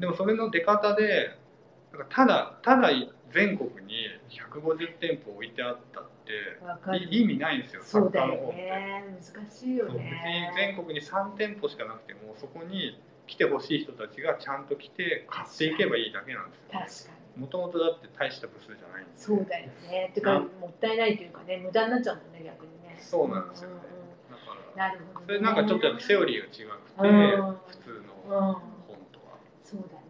[0.00, 1.36] でもそれの出方で
[2.10, 2.90] ただただ
[3.32, 3.94] 全国に
[4.30, 6.32] 150店舗置いてあったって
[7.10, 8.56] 意味ないんですよ作家の方って。
[8.56, 9.04] ね。
[9.34, 10.52] 難しいよそう別にね。
[10.56, 16.60] 全国に3店舗しかなくてもそこに来てほしい人たちがちゃんと来て買っていけばいいだけなんです
[17.02, 17.42] よ、確かに。
[17.42, 20.10] もともとだって大した部数じゃないんでそうだよね。
[20.14, 22.96] てかもったいないというかね無駄になっちゃうもんね逆にね。
[23.00, 23.76] そうなんですよね
[24.30, 25.26] うだかんらなるほど、ね。
[25.26, 27.12] それなんかちょっとセオリーが違くて、う
[27.42, 28.12] ん普通うんの。
[28.88, 29.36] 本とは。
[29.64, 30.05] そうだね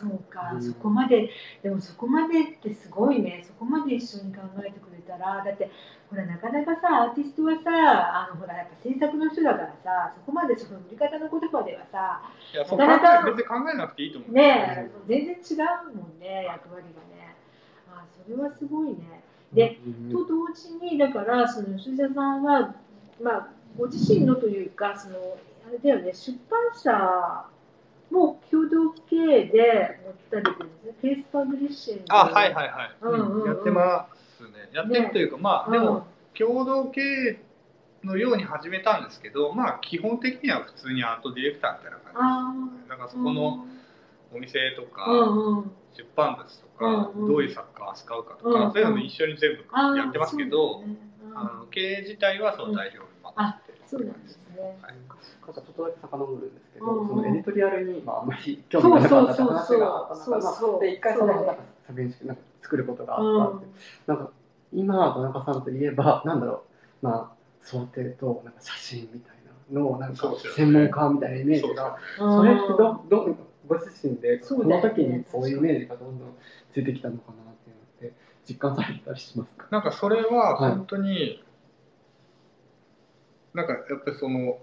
[0.00, 0.62] そうか、うん。
[0.62, 1.30] そこまで
[1.62, 3.44] でもそこまでってすごいね。
[3.46, 5.70] そこまで一緒に考えてくれたらだって
[6.08, 12.22] ほらなかなかさアーティストはさあのほらやっぱ制作の人だからさそこまでその売り方の言葉ではさ
[12.76, 14.32] なかなか別に考えなくていいと思う。
[14.32, 15.54] ねえ全然違
[15.92, 17.36] うもんね役割がね。
[17.92, 19.22] あそれはすごいね。
[19.52, 20.10] でうん。
[20.10, 22.74] と同時にだからその吉田さんは
[23.20, 25.16] まあご自身のというかその
[25.68, 27.46] あれだよね出版社
[28.10, 30.92] も共同経営で持たれてるんですね。
[31.02, 32.04] ペースパブリッシング。
[32.08, 32.96] あ、はいはいはい。
[33.02, 33.46] うんうんうん。
[33.46, 34.50] やってますね。
[34.72, 36.02] やってるというか、まあ、でも、うん
[36.38, 37.38] 共同経営
[38.04, 42.88] のように始めたんですけど、まあ、基本的には普通にアートディレクターみたいな感じです、ね。
[42.88, 43.66] だからそこの
[44.32, 45.70] お店とか、うんうん。
[45.96, 47.28] 出版物とか、うんうん。
[47.28, 48.72] どういう作家を扱うかとか、うんうん。
[48.72, 50.82] そういうのも一緒に全部やってますけど、
[51.34, 53.78] あの経営自体はその代表に任せて。
[53.78, 54.78] るそうなんですね。
[54.82, 54.92] はい。
[54.92, 55.16] なんか
[55.52, 57.08] ちょっとだけ遡るんですけど、うんうん。
[57.08, 60.80] そのエディトリアルに、まあ、あんまり興味がなかった話があった中そうそうそうそう。
[60.80, 63.66] で一回そのなんか作品なんか作ることがうんあったって、
[64.06, 64.30] なんか
[64.72, 66.62] 今田中さんといえばなんだろ
[67.02, 69.36] うまあ想定となんか写真みたい
[69.72, 73.36] なのをなんか専門家みたいなイメージがそれってどどん
[73.66, 76.34] ご自身でこその時にそういうイメージがどんどん
[76.72, 79.66] ついてきたのかなっていうのって実感されたりしますか？
[79.70, 81.42] なんかそれは本当に、
[83.54, 84.58] なんかやっぱりその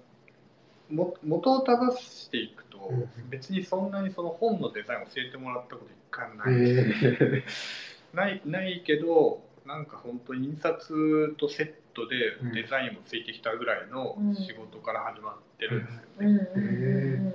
[0.90, 3.30] も元を正していくと、うん。
[3.30, 7.44] 別にそんなにその本のデザインを教えてもらったこと一回もないんですよ、へ
[8.14, 12.54] ないないけどなんか本当に印刷とセットでうん。
[12.54, 14.36] デザインもついてきたぐらいのうん。
[14.36, 16.38] 仕事から始まってるんですようん。
[16.38, 17.34] ね、うん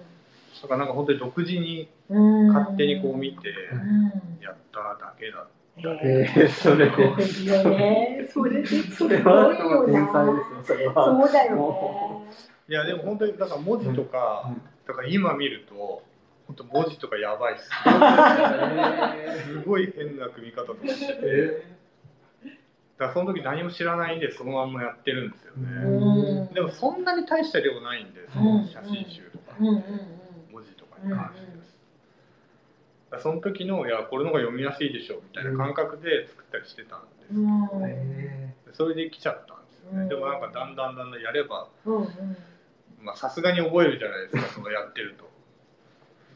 [0.63, 4.13] だからなんか本当に独自に勝手にこう見てうん。
[4.41, 8.29] やっただけだへえそれですごいよね。
[8.33, 11.05] それでそれは天才ですよそれは。
[11.05, 12.35] そうだよもね。
[12.68, 16.03] いやでも本当にだから文字とか、うんだから今見ると
[16.49, 17.70] 本当文字とかやばいっす。
[19.47, 21.12] すごい変な組み方とかして。
[21.14, 21.73] てえ
[22.99, 25.66] だからその時何も知らないんでそのまんまやってるんですようね、
[26.51, 26.55] ん。
[26.55, 29.66] でもそんなに大した量ないんでその写真集とか、うん。
[29.66, 29.75] うん。
[29.75, 29.83] うん。
[30.53, 31.62] 文字とかに関してです、だから
[33.21, 37.85] その時のいやこれの方が読みやすいでしょみたいな感覚で作ったりしてたんで、うん。
[37.85, 40.09] えそれで来ちゃったんですよよね、うん。
[40.09, 41.69] でもなんかだんだんだんだんやれば
[43.17, 45.25] さすがに覚えるじゃないですかそのやってると。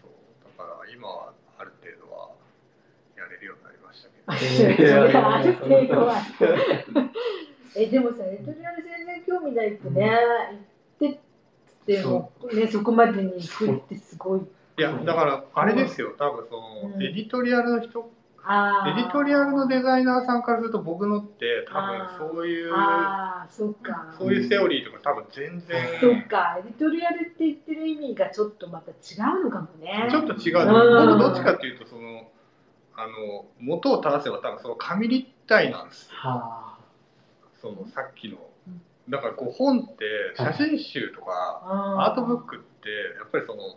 [0.03, 2.31] そうだから今はある程度は
[3.17, 4.97] やれるようになりましたけど。
[4.97, 6.23] それがある程度は
[7.75, 10.11] えでもさエトリアル全然興味ないってね、
[10.99, 11.21] 言って
[11.95, 14.41] ってもねそこまでに行くってすごい
[14.79, 16.15] いやだからあれですよ。
[16.19, 17.03] 多分その、うん。
[17.03, 18.11] エディトリアルの人
[18.49, 21.81] エディトリアルのデザイナーさんからすると僕のって多
[22.19, 24.15] 分そういうああそっか。
[24.17, 25.83] そういうセオリーとか多分全然。
[26.01, 26.57] そっか。
[26.61, 28.95] エディトリアルって言ってる意味がちょっとまた違
[29.41, 30.07] うのかもね。
[30.11, 31.19] ちょっと違う、うん。
[31.19, 32.31] 僕どっちかっていうとその
[32.95, 36.09] あの元を正せば多分その紙立体なんです。
[36.13, 36.79] は
[37.61, 38.37] そのさっきの。
[38.69, 38.81] うん。
[39.09, 40.05] だからこう本って
[40.37, 41.63] 写真集とか
[41.99, 43.77] アートブックってやっぱりその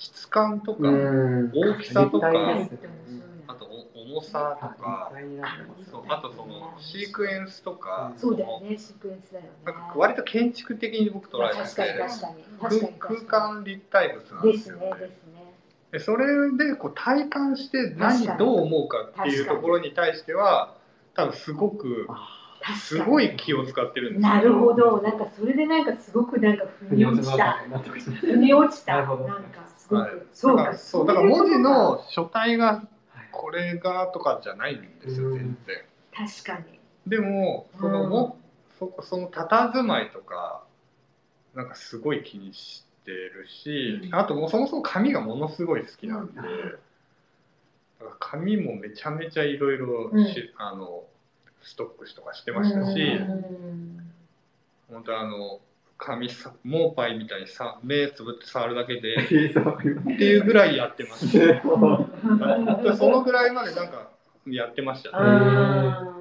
[0.00, 1.52] 質感とか、うん。
[1.54, 2.28] 大きさとか
[3.46, 5.12] あとお重さとか
[5.90, 8.78] そうあとそのシークエンスとか、そうだよね。
[8.78, 9.50] シークエンスだよね。
[9.64, 11.98] なんか割と建築的に僕捉えてて
[12.98, 14.86] 空空間立体物なんでですすよね。
[14.86, 15.54] ねですね。
[15.92, 20.74] でそれでこう体感して何どう思うかっていうところに対しては
[21.14, 22.08] 多分すごく
[22.78, 24.28] すごい気を使ってるんですよ。
[24.28, 25.00] なるほど。
[25.02, 27.64] なんかそれでなんかすごくなんか腑に落ちた。
[28.20, 28.94] 腑に落ちた。
[28.94, 29.28] なるほど。
[29.28, 29.60] なんか
[29.94, 30.12] はい。
[30.32, 30.62] そうか。
[30.62, 31.20] だからそうだか。
[31.20, 32.88] ら文字の書体がた
[33.32, 35.38] これがとかじゃないんですようん。
[35.38, 35.84] 全然。
[36.44, 36.78] 確かに。
[37.06, 38.10] でもそのうん。
[38.10, 38.38] も
[38.78, 40.62] そこその佇まいとか
[41.54, 44.14] なんかすごい気にしてるし、うん。
[44.14, 46.78] あともうそもそも紙がものすごい好きなんで、うん。
[48.18, 50.10] 紙もめちゃめちゃいろいろ
[50.56, 51.02] あの
[51.62, 54.12] ストックしとかしてましたし、うん。
[54.90, 55.60] 本当あの
[56.02, 61.28] 紙さモーパイみたいにさ目つぶって触るだけで っていうぐらいやってまし
[62.96, 64.08] そのぐらいまでなんか
[64.46, 66.20] やってましたね。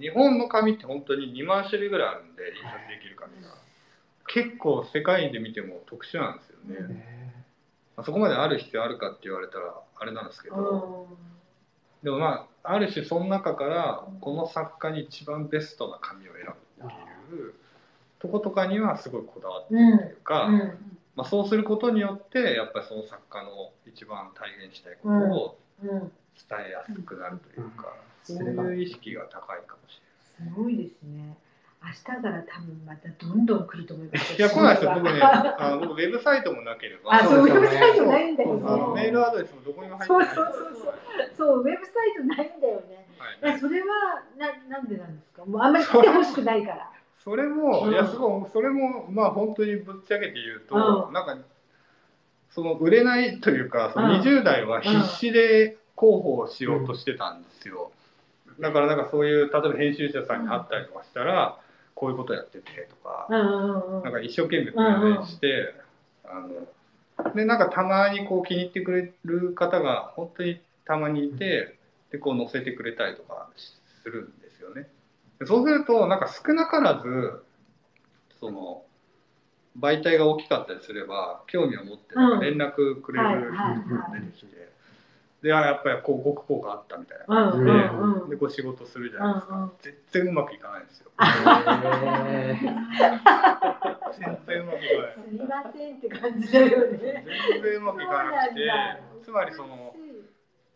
[0.00, 3.48] 日本の紙って本当に2万種類ぐらいあるんで印刷できる紙が。
[4.28, 7.44] 結構世界で見ても特殊なんですよね、ね
[7.96, 11.08] まあそこまである必要あるかって言われたらあれなんですけど、
[12.02, 16.44] でもまあある種その中からこの作家に一番ベストな紙を選
[16.78, 17.54] ぶっていう
[18.20, 20.48] とことかにはすごいこだわってるというか、
[21.14, 27.94] まあ、そうすることによってやっぱりその作家の一番体現したいことを伝えやすくなるというか、
[28.24, 30.00] そういう意識が高いかもし
[30.36, 31.36] すごいですね。
[31.80, 34.36] 明日から多分またどんどん来ると思います。
[34.36, 34.50] れない。
[34.50, 38.62] いや来ないですよ僕ねあの僕ウェブサイトもなければあ、そう、ウェブサイトないんだよね。
[38.66, 40.94] あのメールアドレスもどこにも入ってないそうそうそうそう。
[41.36, 43.06] そう、ウェブサイトないんだよね。
[43.18, 43.86] はいえそれは
[44.36, 45.44] ななんでなんですか？
[45.44, 46.90] もうあんまり来てほしくないから。
[47.28, 47.92] それも、うん。
[47.92, 51.12] いやすごいそれもまあ本当にぶっちゃけて言うと、うん。
[51.12, 51.36] なんか
[52.50, 54.20] その売れないというかそのうん。
[54.22, 57.90] 20代は必死で広報をしようとしてたんですよ、
[58.60, 61.58] だからなんかそういう例えば編集者さんに会ったりとかしたら、
[61.94, 64.02] こういうことやっててとか、うんうんうん。
[64.04, 65.74] なんか一生懸命プレゼンして、
[66.24, 71.76] あのでなんかたまにこう気に入ってくれる方が本当にたまにいて、
[72.12, 73.48] でこう載せてくれたりとか
[74.04, 74.37] するんですよね。
[74.37, 74.37] で
[75.46, 77.44] そうするとなんか少なからず
[78.40, 78.82] その
[79.78, 83.62] 媒体が大きかったりすれば興味を持って連絡くれる人
[83.94, 84.68] が出てきて、
[85.42, 88.30] であやっぱりこうごく効果あったみたいなうん感じで,、うんうん。
[88.30, 91.10] でこう仕事するじゃないですか、うんうん全然うまくいかないんですよ。
[94.18, 95.14] 全然うまくいかない。
[95.14, 97.24] すみませんって感じだよね。
[97.52, 98.60] 全然うまくいかなくて
[99.22, 99.94] つまりその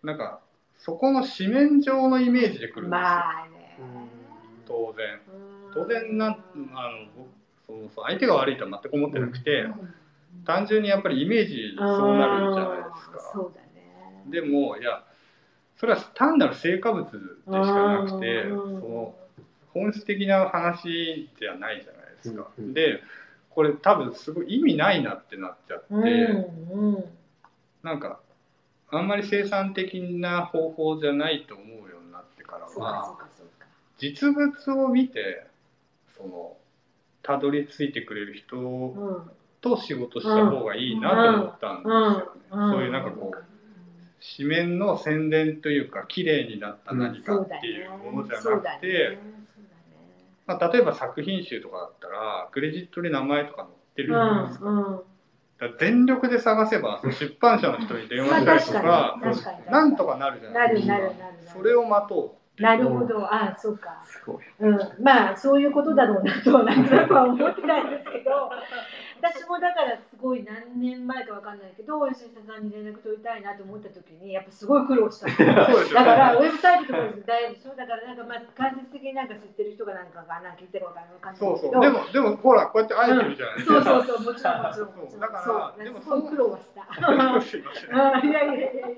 [0.03, 0.41] なんか
[0.79, 3.52] そこの紙面上のイメージでくるんですよ、まあね。
[4.73, 5.21] 当然。
[5.29, 5.75] うん。
[5.75, 7.29] 当然なんあの僕
[7.67, 9.67] そのそう相手が悪いとは全く思ってなくて、
[10.47, 13.31] 単純にやっぱりイメージそうなるじゃないですか。
[13.33, 14.25] そうだね。
[14.27, 15.05] でもいや
[15.79, 18.81] それは単なる成果物でしかなくてうん。
[18.81, 19.15] その
[19.75, 22.75] 本質的な話じゃないじゃないですか、うんうん。
[22.75, 23.01] で
[23.51, 27.05] これ多分すごい意味ないなってなっちゃって、うんうん。
[27.83, 28.21] なんか
[28.91, 33.52] あんまり生産的な方法じゃないと思うようになってからそうかはそうかそうか。
[34.03, 35.47] 実物を見て
[36.17, 36.57] その
[37.23, 39.31] たどり着いてくれる人うん。
[39.61, 42.25] と仕事した方がいいなと思ったんですよね。
[42.51, 43.45] うんそういうなんかこう
[44.37, 49.19] 紙面の宣伝というか綺麗になった何かっていうものじゃなくて、
[50.47, 55.03] まあ、例えば作品集とかだったらクレジットに名前とか載ってるじゃないですか。
[55.79, 59.71] 全力で探せば出版社の人に電話まあしたりと確か。
[59.71, 60.95] なんとかなるじゃなですか。
[61.53, 63.33] それを待とうなるほど。
[63.33, 64.03] あ、そうか。
[64.61, 68.51] うん、まあそういうことだろうなとはなんとなくは思ってたんですけど
[69.23, 75.31] 私もだからすごい何年前かわかんないけど吉下さんに連絡取りたいなと思った時にやっぱすごい苦労した。
[75.31, 81.71] だからウェブサイトとかでだいぶそうだからなんかまあ間接的になんか知ってる人がなんかがなんか言ってるかわかんないそうそう。
[81.71, 84.89] けどでもでもほらこうやって会えてるじゃないですか、そうそうそうもちろんもちろん。
[84.91, 85.21] もちろんそう。
[85.21, 86.83] だからそうでもすごい苦労はした。
[87.41, 88.89] すいやいやいやいや。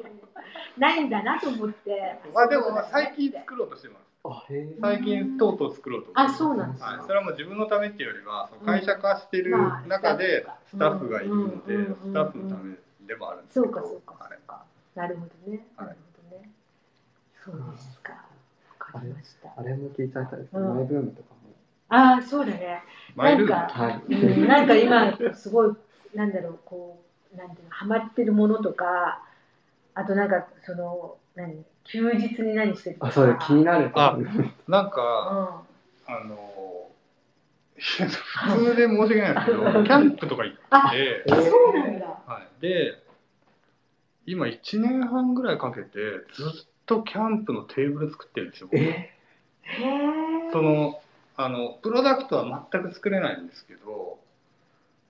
[0.78, 2.16] ないんだなと思って。
[2.32, 4.13] まあでもまあ最近作ろうとしてます
[4.80, 6.92] 最近とうとう作ろうと思ってあそうなんですか。
[6.92, 12.74] はい、それはもう自分のためっていうよりは会社化してるまあ中でスタッフがいるので、うんうんうんスタッフのため
[13.06, 13.66] でもあるんですけど。
[13.66, 14.14] そうかそうか。
[14.24, 14.32] はい。
[14.32, 14.64] そうか
[14.94, 15.66] なるほどね。
[15.76, 15.94] なはい。
[15.94, 16.00] る
[16.30, 16.50] ほどね。
[17.44, 18.12] そうですか。
[18.12, 18.18] わ
[18.78, 19.52] かりました。
[19.56, 20.52] あれも聞いちゃいたいです。
[20.54, 20.74] ね、うん。
[20.76, 21.36] マイブームとかも。
[21.90, 22.82] ああそうだね。
[23.14, 23.52] マイルーム？
[23.52, 24.02] なんかはい。
[24.08, 24.48] うん。
[24.48, 25.76] なんか今すごい
[26.14, 26.98] なんだろうこ
[27.34, 29.22] うなんていうのハマってるものとか
[29.92, 31.62] あとなんかその何？
[31.84, 33.90] 休日に何してるあそう気になる。
[33.94, 34.16] あ
[34.68, 35.66] なんか
[36.08, 36.88] うんあの
[37.76, 40.92] 普通で申し訳ないですけどキャンプとか行って、あ
[41.36, 42.06] そうなんだ。
[42.26, 43.02] はい、で
[44.26, 45.88] 今1年半ぐらいかけて
[46.32, 48.68] ずっとキャンプのテーブル作ってるんですよ。
[48.70, 48.86] 僕え？
[48.86, 49.14] へ
[49.72, 51.00] えその
[51.36, 54.18] あのプロダクトは全く作れないんですけど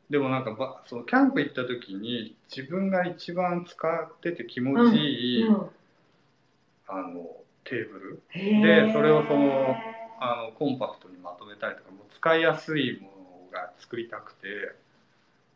[0.09, 5.67] でもなんかばそのキャンプ行った時に自分が一番使ってて気持ちいい、うん
[6.89, 7.27] あの
[7.65, 8.23] テーブル。
[8.33, 9.77] でそれをその
[10.21, 14.75] あのコンパクトにまとめたりとかもう使いやすいものが作りたくて。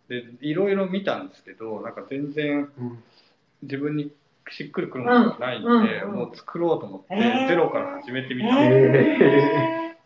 [0.09, 3.03] でいろいろ見たんですけどなんか全然うん。
[3.63, 4.11] 自分に
[4.51, 5.75] しっくりくるものがないんで、うん。
[5.75, 6.11] うん。
[6.11, 6.17] うん。
[6.17, 8.99] もう作ろうと思って、ゼロから始めてみたんです。
[8.99, 9.97] へ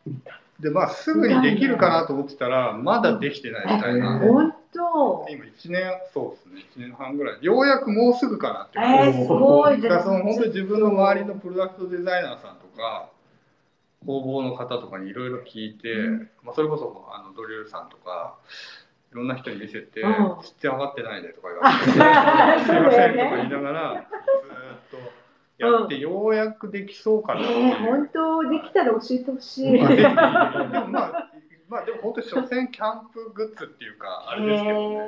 [0.60, 4.20] でまあすぐにできるかなと思ってたらまだできてないみたいな、
[4.72, 7.38] 当今1年そうですね1年半ぐらい。
[7.44, 13.10] ようやくもうすぐかなってえー、すごいだからその本当に自分の周りのプロダクトデザイナーさんとか
[14.06, 16.30] 工房の方とかにいろいろ聞いて、うん。
[16.42, 18.36] まあ、それこそあのドリルさんとか
[19.12, 20.12] いろんな人に見せて「うん。
[20.42, 25.22] ちっちゃ上がってないね」とか言われて「すい ません」とか言いながらずーっと
[25.58, 27.44] やって、ようやくできそうかなう。
[27.44, 29.78] えー、本当できたら教えてほしい。
[29.78, 31.31] まあ
[31.72, 34.98] まあ、まあでも本当に所詮キャンプグッズっていうかあれですけどね。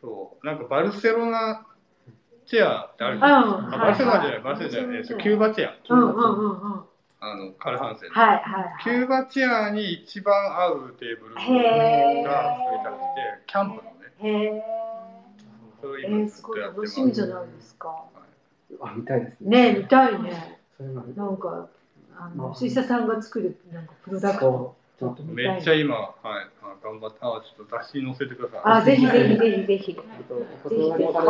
[0.00, 1.66] そうなんかバルセロナ
[2.46, 3.66] チェアってあるじゃないですか。
[3.66, 5.74] うんあバルセロナじゃない、バルセロナじゃない、えっとキューバチェア。
[5.88, 6.84] うんうんうんうん。
[7.20, 8.14] あのカルハンセンの。
[8.14, 13.90] はいはいキューバチェアに一番合うテーブルが作りたくて、キャンプのね。
[14.20, 14.64] へえ。
[15.80, 17.00] そうえー、いうっすごいとやってます。
[17.00, 18.04] 楽しみじゃないですか。
[18.80, 20.58] あ見たいですねね見たいね。
[21.16, 21.68] なんか
[22.16, 25.52] あのまあ水車さんが作るなんかプロダクトちょっと見たいな。
[25.54, 26.14] めっちゃ今、はい、
[26.62, 28.60] あ頑張って、あ、ちょっと雑誌に載せてください。
[28.64, 29.94] あぜひぜひぜひぜひ。
[29.94, 30.02] か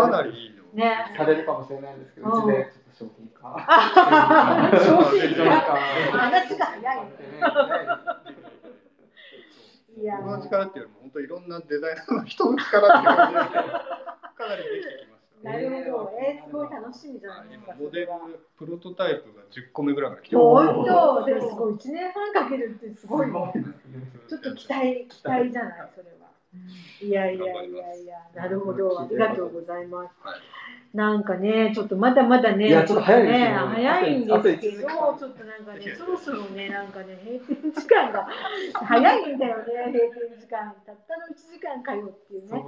[0.09, 0.59] なりいいの。
[0.75, 5.67] ねされるかもしれないんですけど、うちでちょっと商品化あ商品化なんか
[6.13, 7.13] 話が早いね。
[10.01, 15.18] いや僕の力っていうよりも本当いろんなデザイナーの人の力っていう感じですけどかなりできてきました。
[15.43, 16.13] なるほど。
[16.19, 17.75] えー、すごい楽しみじゃはいないですか。
[17.75, 18.09] 今モデル
[18.57, 23.33] プロトタイプが10個目ぐらいまで来て本当でもすごい一年半かけるってすごいね。
[24.29, 26.29] ちょっと期待期待じゃないそれは。
[27.01, 30.27] いやいやいやいや、なるほど、ありがとうございます。
[30.27, 30.41] はい
[30.95, 38.27] なんかね、ちょっとまだまだね、いやちょっと早いね、早いんですけど、ちょっとなんかね、そろそろね、なんかね、閉店時間が
[38.73, 40.75] 早いんだよね、閉店時間。
[40.87, 42.65] たったの1時間かよっていうね。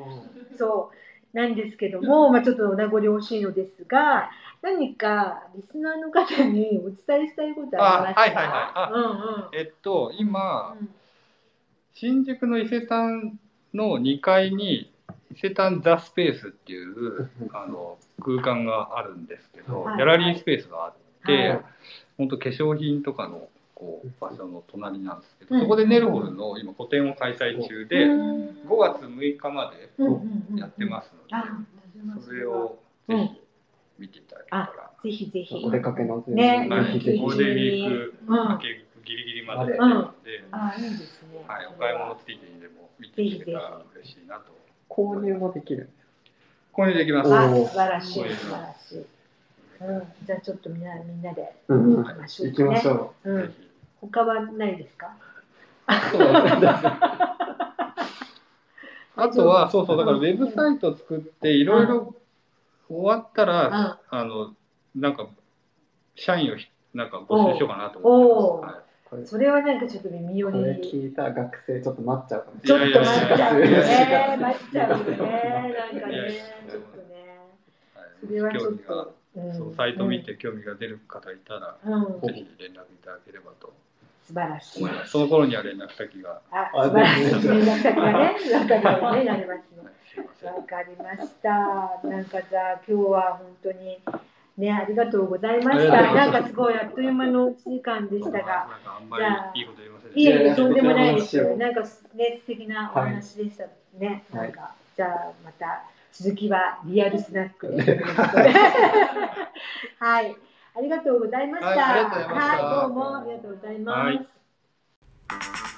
[0.58, 0.96] そう
[1.32, 4.30] なんですけども、まあ、ちょっとお名残惜しいのですが、
[4.62, 8.20] 何かリスナーの方にお伝えしたいことありますか？
[8.20, 8.72] あはいはいはい。
[8.74, 9.58] あうんうん。
[9.58, 10.90] えっと今うん。
[11.94, 13.38] 新宿の伊勢丹
[13.74, 14.92] の2階に
[15.32, 19.96] 伊勢丹ザスペースっていうあの空間があるんですけど、はい。
[19.96, 20.94] ギャラリースペースがあっ
[21.26, 21.60] て、はい。
[22.18, 23.48] 本当化粧品とかの
[23.80, 28.48] こう場所の隣なんですけど、うんそこでネルホルの今個展を開催中で、うん。
[28.68, 29.90] 5月6日まで
[30.60, 32.78] やってますので、あ、それを
[33.08, 33.40] ぜひ
[33.98, 35.64] 見ていただけたら、ぜひぜひ。
[35.64, 37.18] お出かけのねはい、ぜひぜひ。
[37.18, 38.48] ゴールデンウィークうん。
[38.50, 41.44] 明けギリギリまでやってるので、あ、いいですね。
[41.48, 44.52] はい、お買い物ついでにでも見てくれたら嬉しいなと。
[44.90, 45.88] 購入もできる
[46.74, 47.30] 購入できます。
[47.30, 49.06] 素晴らしい、素晴らしい。
[49.80, 53.54] うん、じゃあちょっとみんなみんなでうん行きましょう行きましょう。
[54.00, 55.14] 他はないですか？
[59.16, 62.14] あとは、そうそう、だからウェブサイト作って、いろいろ
[62.88, 64.54] 終わったら、あの、
[64.94, 65.28] なんか、
[66.14, 68.74] 社員をひなんか募集しようかなと思ってます。
[68.74, 70.88] はいこれそれはなんかちょっと耳寄これり。
[70.88, 74.12] 聞いた学生ちょっと待っちゃうかもしちょっと待っちゃうよいやいやいね。
[74.12, 75.04] や待っちゃうよね。
[75.10, 77.40] なんかねいやいや、ちょっとね。
[77.96, 79.14] はいそれはちょっ興味がと。
[79.34, 82.20] うんそのサイト見て興味が出る方いたら、うん。
[82.20, 83.72] ぜひ連絡いただければと。
[84.30, 85.08] 素晴らしい。
[85.08, 86.40] その頃には連絡先が。
[86.52, 89.90] あ、あ素晴らしい連絡先がね、わかるようになりますね。
[90.44, 92.08] わかりました。
[92.08, 93.98] なんかじゃあ今日は本当に
[94.56, 96.14] ねありがとうございました。
[96.14, 98.68] なんかすごいあっという間の1時間でしたが、なんか
[99.00, 101.56] あんまりいいこと言いませんいえいえいやとんでもないですよ。
[101.56, 103.64] なんかね素敵なお話でした
[103.98, 104.24] ね。
[104.32, 108.02] はいなんかじゃあまた続きはリアルスナックで。
[109.98, 110.36] はい。
[110.76, 111.68] ありがとうございました。
[111.70, 113.98] はいどうもありがとうございます。
[113.98, 115.69] はい